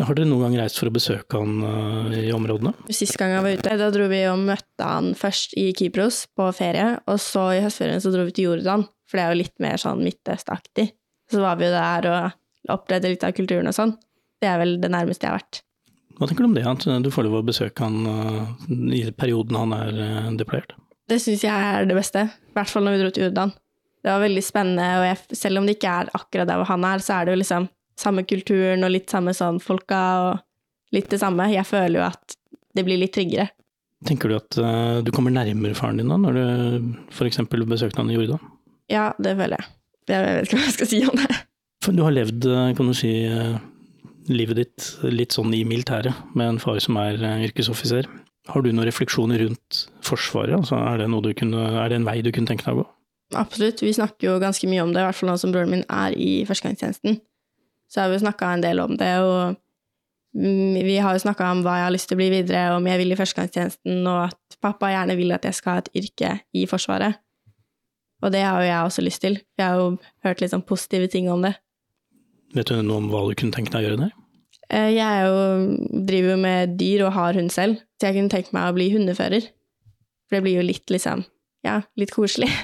Har 0.00 0.16
dere 0.16 0.28
noen 0.30 0.46
gang 0.46 0.54
reist 0.62 0.78
for 0.80 0.88
å 0.88 0.94
besøke 0.94 1.36
han 1.36 1.58
uh, 1.66 2.14
i 2.16 2.30
områdene? 2.32 2.72
Sist 2.94 3.18
gang 3.20 3.34
jeg 3.34 3.44
var 3.44 3.58
ute, 3.58 3.74
da 3.82 3.90
dro 3.92 4.06
vi 4.08 4.22
og 4.30 4.40
møtte 4.40 4.88
han 4.88 5.12
først 5.18 5.56
i 5.60 5.66
Kypros 5.76 6.22
på 6.32 6.46
ferie, 6.56 6.94
og 7.04 7.20
så 7.20 7.50
i 7.58 7.60
høstferien 7.64 8.00
så 8.02 8.12
dro 8.14 8.24
vi 8.28 8.34
til 8.38 8.48
Jordan, 8.48 8.86
for 9.08 9.18
det 9.18 9.26
er 9.26 9.34
jo 9.34 9.40
litt 9.42 9.58
mer 9.62 9.82
sånn 9.82 10.00
midtøstaktig. 10.06 10.88
Så 11.32 11.42
var 11.44 11.60
vi 11.60 11.68
jo 11.68 11.74
der 11.74 12.08
og 12.08 12.72
opplevde 12.72 13.12
litt 13.12 13.26
av 13.26 13.36
kulturen 13.36 13.68
og 13.68 13.76
sånn. 13.76 13.94
Det 14.40 14.48
er 14.48 14.58
vel 14.62 14.78
det 14.80 14.90
nærmeste 14.92 15.28
jeg 15.28 15.34
har 15.34 15.42
vært. 15.42 15.60
Hva 16.18 16.28
tenker 16.28 16.44
du 16.44 16.50
om 16.50 16.56
det, 16.56 16.64
at 16.68 16.86
du 17.04 17.10
får 17.12 17.26
lov 17.26 17.40
å 17.40 17.46
besøke 17.46 17.84
han 17.84 18.06
uh, 18.06 18.54
i 18.94 19.04
perioden 19.16 19.58
han 19.58 19.74
er 19.76 19.98
uh, 19.98 20.30
deployert? 20.38 20.74
Det 21.10 21.18
syns 21.22 21.44
jeg 21.44 21.52
er 21.52 21.88
det 21.88 21.96
beste, 21.98 22.24
i 22.28 22.56
hvert 22.56 22.70
fall 22.70 22.86
når 22.86 22.96
vi 22.96 23.02
dro 23.02 23.12
til 23.12 23.26
Jordan. 23.26 23.52
Det 24.02 24.10
var 24.10 24.22
veldig 24.24 24.42
spennende, 24.44 24.86
og 24.98 25.06
jeg, 25.06 25.38
selv 25.38 25.60
om 25.60 25.66
det 25.68 25.76
ikke 25.76 25.96
er 26.02 26.12
akkurat 26.18 26.48
der 26.50 26.60
hvor 26.60 26.70
han 26.72 26.86
er, 26.88 27.02
så 27.04 27.16
er 27.16 27.26
det 27.26 27.34
jo 27.34 27.42
liksom 27.42 27.68
samme 28.02 28.24
kulturen 28.26 28.86
og 28.86 28.94
litt 28.94 29.12
samme 29.12 29.34
sånn 29.36 29.60
folka 29.62 30.00
og 30.26 30.96
litt 30.96 31.10
det 31.12 31.20
samme. 31.22 31.46
Jeg 31.52 31.68
føler 31.68 32.00
jo 32.00 32.06
at 32.08 32.36
det 32.74 32.86
blir 32.86 32.98
litt 32.98 33.14
tryggere. 33.14 33.52
Tenker 34.08 34.32
du 34.32 34.38
at 34.40 34.58
uh, 34.58 34.98
du 35.04 35.12
kommer 35.14 35.34
nærmere 35.34 35.78
faren 35.78 36.00
din 36.00 36.10
da, 36.10 36.18
når 36.18 36.38
du 36.38 36.42
f.eks. 37.14 37.44
besøkte 37.52 38.02
han 38.02 38.10
i 38.10 38.18
Jordan? 38.18 38.42
Ja, 38.90 39.12
det 39.22 39.36
føler 39.38 39.60
jeg. 39.60 39.70
Jeg 40.10 40.24
vet 40.26 40.48
ikke 40.48 40.58
hva 40.58 40.66
jeg 40.66 40.76
skal 40.78 40.90
si 40.90 41.02
om 41.06 41.20
det. 41.20 41.42
For 41.82 41.94
du 41.94 42.02
har 42.06 42.14
levd, 42.14 42.46
kan 42.78 42.90
du 42.90 42.94
si, 42.94 43.12
livet 44.30 44.60
ditt 44.60 44.88
litt 45.08 45.34
sånn 45.34 45.54
i 45.56 45.64
militæret, 45.66 46.14
med 46.36 46.54
en 46.54 46.60
far 46.62 46.80
som 46.82 46.98
er 47.00 47.18
yrkesoffiser. 47.48 48.08
Har 48.50 48.62
du 48.62 48.72
noen 48.72 48.88
refleksjoner 48.88 49.38
rundt 49.44 49.84
Forsvaret? 50.02 50.56
Altså, 50.56 50.78
er, 50.78 51.02
det 51.02 51.36
kunne, 51.38 51.62
er, 51.76 51.92
det 51.92 52.00
en 52.00 52.06
vei 52.08 52.18
du 52.24 52.32
kunne 52.34 52.50
tenke 52.50 52.66
deg 52.66 52.78
å 52.78 52.82
gå? 52.82 52.86
Absolutt, 53.38 53.80
vi 53.80 53.94
snakker 53.96 54.28
jo 54.28 54.40
ganske 54.42 54.68
mye 54.68 54.82
om 54.84 54.92
det, 54.92 55.02
i 55.02 55.06
hvert 55.06 55.16
fall 55.16 55.30
nå 55.30 55.36
som 55.40 55.52
broren 55.54 55.72
min 55.72 55.84
er 55.88 56.16
i 56.18 56.42
førstegangstjenesten. 56.48 57.20
Så 57.92 58.02
har 58.02 58.12
vi 58.12 58.20
snakka 58.20 58.50
en 58.56 58.64
del 58.64 58.82
om 58.82 58.96
det, 58.98 59.12
og 59.24 59.60
vi 60.32 60.96
har 61.04 61.16
jo 61.16 61.22
snakka 61.22 61.50
om 61.52 61.62
hva 61.64 61.78
jeg 61.78 61.86
har 61.86 61.94
lyst 61.94 62.10
til 62.10 62.16
å 62.16 62.20
bli 62.22 62.30
videre, 62.32 62.76
om 62.76 62.86
jeg 62.88 63.00
vil 63.00 63.14
i 63.14 63.18
førstegangstjenesten, 63.20 64.00
og 64.08 64.20
at 64.30 64.58
pappa 64.64 64.90
gjerne 64.92 65.16
vil 65.18 65.36
at 65.36 65.44
jeg 65.48 65.58
skal 65.58 65.76
ha 65.76 65.84
et 65.84 65.92
yrke 66.02 66.32
i 66.56 66.64
Forsvaret. 66.68 67.20
Og 68.22 68.32
det 68.32 68.44
har 68.46 68.62
jo 68.62 68.68
jeg 68.68 68.86
også 68.86 69.04
lyst 69.04 69.22
til. 69.24 69.40
Jeg 69.58 69.66
har 69.66 69.80
jo 69.80 69.88
hørt 70.26 70.42
litt 70.42 70.52
sånn 70.52 70.66
positive 70.66 71.08
ting 71.10 71.28
om 71.32 71.42
det. 71.46 71.56
Vet 72.52 72.68
du 72.68 72.82
noe 72.84 73.00
om 73.00 73.08
hva 73.12 73.24
du 73.28 73.36
kunne 73.38 73.54
tenkt 73.54 73.72
deg 73.72 73.82
å 73.82 73.86
gjøre 73.86 74.00
der? 74.04 74.16
Eh, 74.72 74.90
jeg 74.96 75.26
jo, 75.26 76.00
driver 76.08 76.40
med 76.40 76.76
dyr 76.80 77.06
og 77.06 77.14
har 77.16 77.36
hund 77.36 77.52
selv, 77.52 77.80
så 78.00 78.08
jeg 78.08 78.18
kunne 78.18 78.32
tenkt 78.32 78.54
meg 78.56 78.68
å 78.68 78.76
bli 78.76 78.88
hundefører. 78.94 79.48
For 80.28 80.38
det 80.38 80.44
blir 80.46 80.60
jo 80.60 80.66
litt, 80.66 80.86
liksom, 80.92 81.24
ja, 81.66 81.82
litt 82.00 82.14
koselig. 82.14 82.50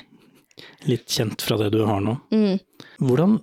Litt 0.91 1.07
kjent 1.15 1.43
fra 1.47 1.55
det 1.61 1.69
du 1.71 1.85
har 1.87 2.01
nå. 2.03 2.17
Mm. 2.35 2.57
Hvordan 2.99 3.37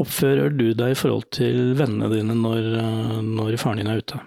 oppfører 0.00 0.54
du 0.56 0.70
deg 0.72 0.94
i 0.94 0.96
forhold 0.96 1.26
til 1.36 1.74
vennene 1.76 2.08
dine 2.08 2.36
når, 2.38 2.68
eh, 2.78 3.18
når 3.26 3.58
faren 3.60 3.82
din 3.82 3.90
er 3.92 4.00
ute? 4.00 4.20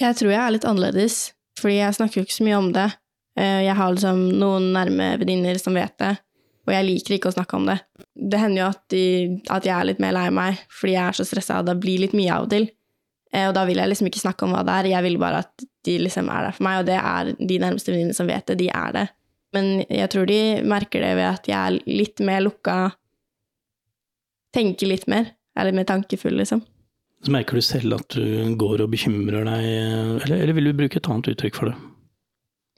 Jeg 0.00 0.16
tror 0.16 0.32
jeg 0.32 0.40
er 0.40 0.54
litt 0.54 0.64
annerledes, 0.68 1.18
fordi 1.60 1.80
jeg 1.82 1.98
snakker 1.98 2.20
jo 2.20 2.24
ikke 2.24 2.38
så 2.38 2.46
mye 2.46 2.60
om 2.62 2.70
det. 2.72 2.86
Eh, 3.36 3.66
jeg 3.66 3.76
har 3.76 3.92
liksom 3.92 4.22
noen 4.40 4.70
nærme 4.78 5.10
venninner 5.20 5.60
som 5.60 5.76
vet 5.76 5.92
det, 6.00 6.14
og 6.68 6.74
jeg 6.74 6.84
liker 6.84 7.16
ikke 7.16 7.30
å 7.30 7.34
snakke 7.34 7.56
om 7.56 7.68
det. 7.68 7.78
Det 8.12 8.40
hender 8.40 8.60
jo 8.60 8.66
at, 8.68 8.82
de, 8.92 9.04
at 9.48 9.66
jeg 9.66 9.74
er 9.74 9.88
litt 9.88 10.02
mer 10.04 10.14
lei 10.16 10.26
meg 10.34 10.60
fordi 10.68 10.94
jeg 10.98 11.04
er 11.06 11.16
så 11.16 11.26
stressa, 11.26 11.62
og 11.62 11.70
det 11.70 11.78
blir 11.80 12.02
litt 12.04 12.16
mye 12.16 12.34
av 12.34 12.44
og 12.44 12.52
til. 12.52 12.68
Eh, 13.32 13.46
og 13.48 13.54
da 13.56 13.64
vil 13.68 13.80
jeg 13.80 13.90
liksom 13.90 14.08
ikke 14.10 14.22
snakke 14.22 14.46
om 14.46 14.54
hva 14.54 14.64
det 14.66 14.76
er, 14.76 14.90
jeg 14.92 15.06
vil 15.08 15.18
bare 15.20 15.42
at 15.46 15.66
de 15.88 15.96
liksom 16.04 16.28
er 16.32 16.48
der 16.48 16.56
for 16.56 16.68
meg, 16.68 16.82
og 16.82 16.88
det 16.88 16.98
er 17.00 17.32
de 17.38 17.60
nærmeste 17.64 17.92
venninnene 17.92 18.16
som 18.16 18.28
vet 18.28 18.46
det, 18.50 18.58
de 18.60 18.70
er 18.72 18.96
det. 18.96 19.06
Men 19.56 19.82
jeg 19.88 20.12
tror 20.12 20.28
de 20.28 20.40
merker 20.68 21.04
det 21.04 21.12
ved 21.16 21.28
at 21.30 21.48
jeg 21.48 21.58
er 21.58 21.78
litt 21.88 22.24
mer 22.24 22.42
lukka, 22.44 22.78
tenker 24.56 24.90
litt 24.90 25.06
mer, 25.08 25.32
er 25.56 25.68
litt 25.68 25.78
mer 25.78 25.88
tankefull, 25.88 26.36
liksom. 26.40 26.60
Så 27.24 27.32
merker 27.34 27.58
du 27.58 27.64
selv 27.64 27.96
at 27.96 28.14
du 28.14 28.54
går 28.60 28.84
og 28.84 28.92
bekymrer 28.92 29.46
deg, 29.48 29.64
eller, 30.22 30.36
eller 30.36 30.54
vil 30.54 30.70
du 30.70 30.76
bruke 30.78 31.00
et 31.00 31.08
annet 31.10 31.32
uttrykk 31.32 31.56
for 31.58 31.72
det? 31.72 31.78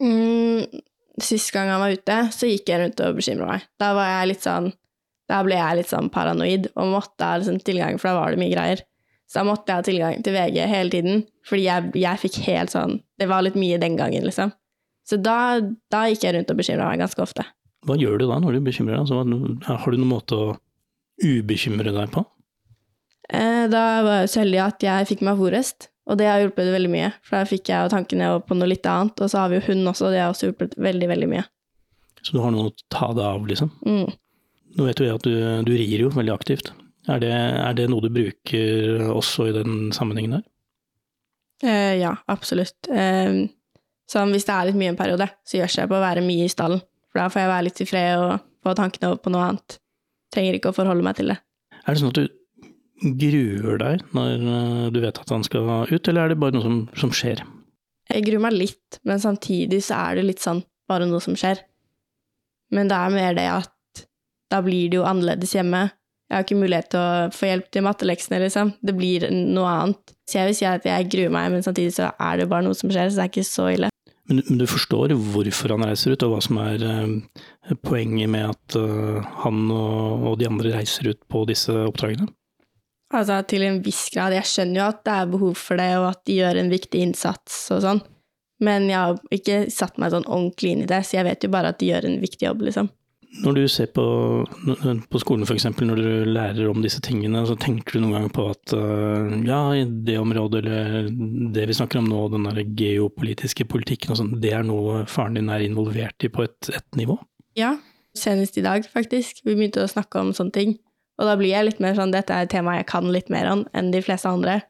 Mm, 0.01 0.81
Sist 1.21 1.53
gang 1.55 1.69
han 1.73 1.83
var 1.83 1.95
ute, 1.95 2.19
så 2.35 2.49
gikk 2.49 2.71
jeg 2.71 2.81
rundt 2.83 3.01
og 3.05 3.19
bekymra 3.19 3.49
meg. 3.55 3.67
Da 3.81 3.91
var 3.97 4.09
jeg 4.09 4.31
litt 4.33 4.47
sånn 4.47 4.71
Da 5.31 5.45
ble 5.47 5.55
jeg 5.55 5.77
litt 5.79 5.91
sånn 5.93 6.09
paranoid 6.11 6.65
og 6.75 6.89
måtte 6.91 7.23
ha 7.23 7.37
liksom 7.39 7.61
tilgang, 7.63 8.01
for 8.03 8.11
da 8.11 8.17
var 8.19 8.35
det 8.35 8.41
mye 8.43 8.51
greier. 8.51 8.81
Så 9.31 9.39
da 9.39 9.45
måtte 9.47 9.71
jeg 9.71 9.79
ha 9.79 9.87
tilgang 9.87 10.25
til 10.27 10.35
VG 10.35 10.57
hele 10.67 10.91
tiden, 10.91 11.21
fordi 11.47 11.69
jeg, 11.69 11.93
jeg 12.03 12.21
fikk 12.25 12.41
helt 12.49 12.73
sånn 12.75 12.97
Det 13.21 13.29
var 13.31 13.45
litt 13.47 13.59
mye 13.59 13.79
den 13.79 13.95
gangen, 14.01 14.27
liksom. 14.27 14.51
Så 15.07 15.21
da, 15.23 15.61
da 15.91 16.03
gikk 16.11 16.27
jeg 16.27 16.35
rundt 16.35 16.51
og 16.51 16.59
bekymra 16.59 16.89
meg 16.91 17.03
ganske 17.03 17.23
ofte. 17.23 17.47
Hva 17.87 17.97
gjør 17.99 18.19
du 18.21 18.27
da 18.27 18.41
når 18.43 18.59
du 18.59 18.67
bekymrer 18.67 18.99
deg? 18.99 19.07
Altså, 19.07 19.23
har 19.71 19.95
du 19.95 20.01
noen 20.01 20.11
måte 20.11 20.37
å 20.37 20.51
ubekymre 21.23 21.95
deg 21.95 22.13
på? 22.13 22.25
Eh, 23.31 23.65
da 23.71 23.85
var 24.03 24.23
jeg 24.23 24.33
så 24.33 24.43
heldig 24.43 24.61
at 24.65 24.85
jeg 24.85 25.09
fikk 25.13 25.25
meg 25.27 25.39
forrest, 25.39 25.89
og 26.09 26.19
det 26.19 26.27
har 26.27 26.41
hjulpet 26.43 26.71
veldig 26.73 26.91
mye. 26.93 27.11
For 27.27 27.39
da 27.39 27.49
fikk 27.49 27.71
jeg 27.71 27.85
jo 27.85 27.93
tankene 27.93 28.31
over 28.33 28.45
på 28.49 28.57
noe 28.59 28.71
litt 28.71 28.87
annet, 28.89 29.21
og 29.21 29.31
så 29.31 29.43
har 29.43 29.53
vi 29.53 29.61
jo 29.61 29.67
hund 29.69 29.91
også, 29.93 30.09
og 30.09 30.15
det 30.15 30.23
har 30.23 30.33
også 30.33 30.49
hjulpet 30.49 30.77
veldig, 30.81 31.09
veldig 31.13 31.29
mye. 31.31 31.45
Så 32.21 32.37
du 32.37 32.43
har 32.43 32.53
noe 32.55 32.71
å 32.71 32.77
ta 32.93 33.11
deg 33.17 33.25
av, 33.25 33.47
liksom? 33.49 33.71
Mm. 33.87 34.11
Nå 34.77 34.87
vet 34.87 35.01
jo 35.01 35.07
jeg 35.07 35.19
at 35.19 35.27
du, 35.27 35.35
du 35.67 35.73
rir 35.75 36.05
jo 36.05 36.11
veldig 36.15 36.35
aktivt. 36.35 36.73
Er 37.11 37.23
det, 37.23 37.33
er 37.33 37.77
det, 37.79 37.87
noe 37.91 38.05
du 38.05 38.11
bruker 38.13 39.07
også 39.11 39.49
i 39.49 39.55
den 39.57 39.89
sammenhengen 39.97 40.39
der? 40.39 40.45
Eh, 41.65 41.95
ja, 42.01 42.13
absolutt. 42.31 42.91
Eh, 42.93 43.47
så 44.11 44.25
hvis 44.31 44.47
det 44.49 44.57
er 44.57 44.69
litt 44.69 44.81
mye 44.81 44.93
en 44.93 44.99
periode, 44.99 45.29
så 45.47 45.59
gjør 45.59 45.77
jeg 45.81 45.91
på 45.91 45.99
å 45.99 46.03
være 46.05 46.25
mye 46.27 46.47
i 46.47 46.53
stallen. 46.53 46.83
For 47.11 47.23
da 47.23 47.31
får 47.33 47.43
jeg 47.43 47.51
være 47.51 47.67
litt 47.67 47.81
i 47.83 47.89
fred 47.89 48.25
og 48.25 48.45
få 48.63 48.75
tankene 48.79 49.11
over 49.11 49.23
på 49.25 49.33
noe 49.33 49.47
annet. 49.49 49.79
Trenger 50.35 50.59
ikke 50.59 50.71
å 50.71 50.77
forholde 50.77 51.07
meg 51.07 51.17
til 51.19 51.33
det. 51.33 51.41
Er 51.81 51.95
det 51.95 52.03
sånn 52.03 52.13
at 52.13 52.21
du 52.21 52.40
gruer 53.01 53.81
deg 53.81 54.05
når 54.17 54.35
eh, 54.37 54.85
du 54.95 55.01
vet 55.03 55.21
at 55.23 55.33
han 55.33 55.47
skal 55.47 55.69
ut, 55.91 56.09
eller 56.09 56.23
er 56.23 56.33
det 56.33 56.41
bare 56.43 56.57
noe 56.57 56.67
som, 56.67 56.79
som 57.05 57.15
skjer? 57.15 57.43
Jeg 58.11 58.27
gruer 58.27 58.43
meg 58.43 58.57
litt, 58.57 59.01
men 59.07 59.23
samtidig 59.23 59.83
så 59.87 60.01
er 60.11 60.19
det 60.19 60.27
litt 60.27 60.43
sånn 60.43 60.65
bare 60.91 61.07
noe 61.07 61.23
som 61.23 61.37
skjer. 61.39 61.63
Men 62.75 62.91
det 62.91 62.99
er 62.99 63.15
mer 63.15 63.37
det 63.39 63.47
at 63.53 64.05
da 64.51 64.61
blir 64.65 64.91
det 64.91 64.99
jo 64.99 65.07
annerledes 65.07 65.55
hjemme. 65.55 65.89
Jeg 66.31 66.37
har 66.37 66.47
ikke 66.47 66.59
mulighet 66.59 66.91
til 66.93 67.03
å 67.03 67.31
få 67.35 67.49
hjelp 67.49 67.71
til 67.75 67.85
matteleksene, 67.87 68.39
liksom. 68.43 68.73
Det 68.87 68.95
blir 68.95 69.27
noe 69.31 69.71
annet. 69.71 70.13
Så 70.31 70.39
jeg 70.39 70.51
vil 70.51 70.59
si 70.59 70.67
at 70.71 70.87
jeg 70.87 71.09
gruer 71.11 71.33
meg, 71.35 71.49
men 71.55 71.65
samtidig 71.67 71.95
så 71.97 72.11
er 72.15 72.39
det 72.39 72.51
bare 72.51 72.67
noe 72.67 72.79
som 72.79 72.91
skjer, 72.91 73.11
så 73.11 73.19
det 73.19 73.25
er 73.25 73.33
ikke 73.33 73.47
så 73.47 73.67
ille. 73.73 73.91
Men, 74.31 74.43
men 74.47 74.61
du 74.61 74.67
forstår 74.71 75.15
hvorfor 75.35 75.75
han 75.75 75.87
reiser 75.89 76.15
ut, 76.15 76.23
og 76.27 76.37
hva 76.37 76.43
som 76.47 76.61
er 76.63 76.85
eh, 76.87 77.75
poenget 77.83 78.31
med 78.31 78.53
at 78.53 78.77
eh, 78.79 79.31
han 79.43 79.65
og, 79.75 80.29
og, 80.29 80.37
de 80.39 80.47
andre 80.47 80.77
reiser 80.77 81.11
ut 81.11 81.19
på 81.31 81.43
disse 81.51 81.75
oppdragene? 81.89 82.31
Altså 83.11 83.41
til 83.51 83.65
en 83.67 83.81
viss 83.83 84.05
grad. 84.15 84.37
Jeg 84.37 84.47
skjønner 84.47 84.83
jo 84.83 84.87
at 84.87 85.03
det 85.07 85.17
er 85.17 85.33
behov 85.33 85.59
for 85.59 85.81
det, 85.81 85.91
og 85.99 86.13
at 86.13 86.23
de 86.29 86.39
gjør 86.39 86.61
en 86.61 86.71
viktig 86.71 87.03
innsats 87.09 87.59
og 87.75 87.83
sånn. 87.87 88.03
Men 88.63 88.87
jeg 88.91 88.99
har 89.01 89.35
ikke 89.35 89.61
satt 89.73 89.99
meg 89.99 90.13
sånn 90.13 90.29
ordentlig 90.29 90.75
inn 90.75 90.85
i 90.85 90.89
det, 90.89 91.03
så 91.07 91.19
jeg 91.19 91.27
vet 91.31 91.47
jo 91.47 91.53
bare 91.53 91.73
at 91.73 91.81
de 91.81 91.91
gjør 91.91 92.07
en 92.07 92.19
viktig 92.23 92.47
jobb, 92.47 92.67
liksom. 92.69 92.91
Når 93.41 93.55
du 93.55 93.61
ser 93.71 93.87
på, 93.95 94.05
på 95.07 95.21
skolen 95.23 95.47
f.eks., 95.47 95.69
når 95.79 96.01
du 96.01 96.09
lærer 96.35 96.67
om 96.67 96.81
disse 96.83 96.99
tingene, 97.07 97.45
så 97.47 97.55
tenker 97.63 97.95
du 97.95 98.03
noen 98.03 98.17
gang 98.17 98.33
på 98.35 98.49
at 98.51 98.75
uh, 98.75 99.31
ja, 99.47 99.61
i 99.79 99.85
det 99.87 100.17
området 100.19 100.65
eller 100.65 101.07
det 101.55 101.69
vi 101.71 101.77
snakker 101.79 102.03
om 102.03 102.11
nå, 102.11 102.25
den 102.35 102.49
der 102.49 102.59
geopolitiske 102.67 103.69
politikken 103.71 104.13
og 104.13 104.19
sånn, 104.19 104.35
det 104.43 104.51
er 104.59 104.67
noe 104.67 105.05
faren 105.11 105.39
din 105.39 105.53
er 105.55 105.63
involvert 105.63 106.27
i 106.27 106.33
på 106.33 106.43
et, 106.49 106.73
et 106.75 106.99
nivå? 106.99 107.21
Ja, 107.59 107.77
senest 108.19 108.59
i 108.59 108.67
dag 108.67 108.87
faktisk. 108.91 109.45
Vi 109.47 109.55
begynte 109.55 109.87
å 109.87 109.91
snakke 109.91 110.25
om 110.25 110.35
sånne 110.35 110.57
ting. 110.59 110.77
Og 111.21 111.29
da 111.29 111.37
blir 111.37 111.53
jeg 111.53 111.67
litt 111.67 111.83
mer 111.85 111.97
sånn 111.99 112.15
dette 112.15 112.33
er 112.33 112.47
et 112.47 112.53
tema 112.53 112.79
jeg 112.79 112.89
kan 112.89 113.09
litt 113.13 113.29
mer 113.33 113.51
om 113.51 113.67
enn 113.77 113.93
de 113.93 114.01
fleste 114.05 114.31
andre. 114.31 114.63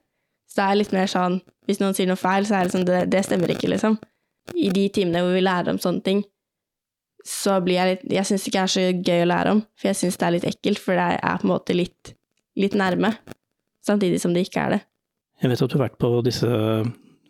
Så 0.50 0.58
det 0.58 0.66
er 0.66 0.78
litt 0.80 0.94
mer 0.94 1.10
sånn 1.10 1.40
Hvis 1.68 1.78
noen 1.78 1.94
sier 1.94 2.08
noe 2.10 2.18
feil, 2.18 2.42
så 2.48 2.56
er 2.58 2.66
det 2.66 2.74
sånn 2.74 2.86
Det, 2.88 3.04
det 3.12 3.22
stemmer 3.22 3.52
ikke, 3.54 3.70
liksom. 3.70 4.00
I 4.58 4.72
de 4.74 4.88
timene 4.90 5.22
hvor 5.22 5.36
vi 5.36 5.44
lærer 5.44 5.70
om 5.70 5.78
sånne 5.78 6.02
ting, 6.02 6.24
så 7.26 7.60
blir 7.62 7.78
jeg 7.78 7.92
litt 7.92 8.14
Jeg 8.16 8.26
syns 8.26 8.42
det 8.42 8.50
ikke 8.50 8.64
er 8.64 8.72
så 8.72 8.86
gøy 8.90 9.22
å 9.22 9.28
lære 9.30 9.52
om, 9.54 9.60
for 9.78 9.90
jeg 9.92 10.00
syns 10.00 10.18
det 10.18 10.26
er 10.26 10.34
litt 10.34 10.48
ekkelt, 10.50 10.82
for 10.82 10.98
det 10.98 11.06
er 11.20 11.38
på 11.38 11.46
en 11.46 11.52
måte 11.52 11.76
litt, 11.76 12.14
litt 12.58 12.74
nærme. 12.74 13.12
Samtidig 13.86 14.18
som 14.22 14.34
det 14.34 14.48
ikke 14.48 14.64
er 14.64 14.74
det. 14.74 14.80
Jeg 15.40 15.52
vet 15.52 15.62
at 15.62 15.70
du 15.70 15.78
har 15.78 15.86
vært 15.86 16.00
på 16.02 16.10
disse 16.26 16.50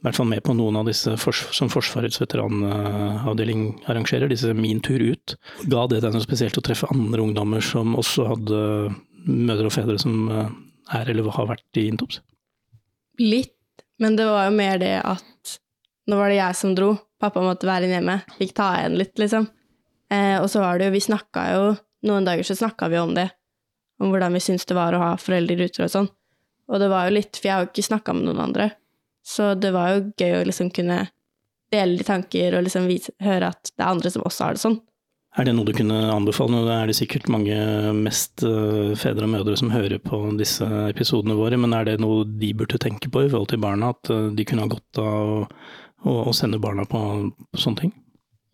i 0.01 0.07
hvert 0.07 0.17
fall 0.17 0.31
med 0.31 0.41
på 0.41 0.55
noen 0.57 0.79
av 0.81 0.87
disse 0.89 1.13
som 1.53 1.69
Forsvarets 1.69 2.23
veteranavdeling 2.23 3.67
arrangerer, 3.85 4.31
disse 4.33 4.55
Min 4.57 4.81
tur 4.81 5.03
ut. 5.03 5.35
Ga 5.69 5.83
det 5.93 6.01
deg 6.01 6.15
noe 6.15 6.25
spesielt 6.25 6.57
å 6.57 6.63
treffe 6.65 6.89
andre 6.89 7.21
ungdommer 7.21 7.61
som 7.61 7.93
også 8.01 8.25
hadde 8.31 8.63
mødre 9.31 9.71
og 9.71 9.75
fedre 9.75 9.97
som 10.03 10.29
er 10.31 11.11
eller 11.11 11.31
har 11.37 11.49
vært 11.49 11.79
i 11.81 11.87
Intops? 11.91 12.21
Litt, 13.21 13.85
men 14.03 14.17
det 14.19 14.27
var 14.27 14.49
jo 14.49 14.57
mer 14.57 14.81
det 14.83 14.97
at 15.05 15.57
nå 16.11 16.19
var 16.19 16.33
det 16.33 16.41
jeg 16.41 16.59
som 16.59 16.75
dro. 16.75 16.95
Pappa 17.21 17.43
måtte 17.45 17.69
være 17.69 17.91
hjemme. 17.91 18.17
Fikk 18.39 18.55
ta 18.57 18.73
igjen 18.79 18.97
litt, 18.99 19.15
liksom. 19.21 19.47
Eh, 20.11 20.37
og 20.41 20.49
så 20.51 20.63
var 20.63 20.81
det 20.81 20.89
jo 20.89 20.97
Vi 20.97 21.05
snakka 21.05 21.43
jo 21.55 21.67
Noen 22.09 22.25
dager 22.27 22.43
så 22.49 22.57
snakka 22.57 22.89
vi 22.89 22.99
om 22.99 23.13
det. 23.15 23.29
Om 24.01 24.09
hvordan 24.11 24.33
vi 24.33 24.41
syntes 24.41 24.65
det 24.67 24.75
var 24.75 24.97
å 24.97 25.03
ha 25.03 25.11
foreldre 25.21 25.55
i 25.55 25.61
ruter 25.61 25.85
og 25.85 25.93
sånn. 25.93 26.09
Og 26.73 26.81
det 26.81 26.89
var 26.89 27.07
jo 27.07 27.17
litt 27.19 27.37
For 27.37 27.47
jeg 27.47 27.55
har 27.55 27.67
jo 27.67 27.69
ikke 27.71 27.89
snakka 27.91 28.15
med 28.17 28.25
noen 28.27 28.41
andre. 28.47 28.71
Så 29.27 29.53
det 29.55 29.75
var 29.77 29.93
jo 29.93 30.07
gøy 30.17 30.39
å 30.39 30.47
liksom 30.49 30.71
kunne 30.73 31.03
dele 31.71 32.01
de 32.01 32.07
tanker 32.09 32.57
og 32.57 32.65
liksom 32.67 32.89
vise, 32.89 33.13
høre 33.23 33.53
at 33.53 33.69
det 33.77 33.85
er 33.85 33.93
andre 33.93 34.11
som 34.11 34.25
også 34.27 34.47
har 34.47 34.57
det 34.57 34.63
sånn. 34.65 34.81
Er 35.39 35.47
det 35.47 35.53
noe 35.55 35.67
du 35.69 35.71
kunne 35.77 35.99
anbefale? 36.11 36.51
Nå 36.51 36.71
er 36.75 36.91
det 36.91 36.97
sikkert 36.99 37.29
mange 37.31 37.55
mest 37.95 38.43
eh, 38.47 38.97
fedre 38.99 39.29
og 39.29 39.35
mødre 39.37 39.55
som 39.59 39.71
hører 39.71 40.01
på 40.03 40.19
disse 40.41 40.67
episodene 40.89 41.37
våre, 41.39 41.59
men 41.61 41.75
er 41.77 41.87
det 41.87 42.01
noe 42.03 42.25
de 42.27 42.51
burde 42.59 42.81
tenke 42.83 43.13
på 43.13 43.23
i 43.23 43.31
forhold 43.31 43.53
til 43.53 43.63
barna? 43.63 43.93
At 43.95 44.11
eh, 44.11 44.27
de 44.35 44.47
kunne 44.49 44.67
ha 44.67 44.73
godt 44.73 45.01
av 45.03 45.31
å, 45.45 46.17
å 46.27 46.35
sende 46.35 46.59
barna 46.63 46.87
på, 46.89 47.03
på 47.31 47.63
sånne 47.63 47.85
ting? 47.85 47.95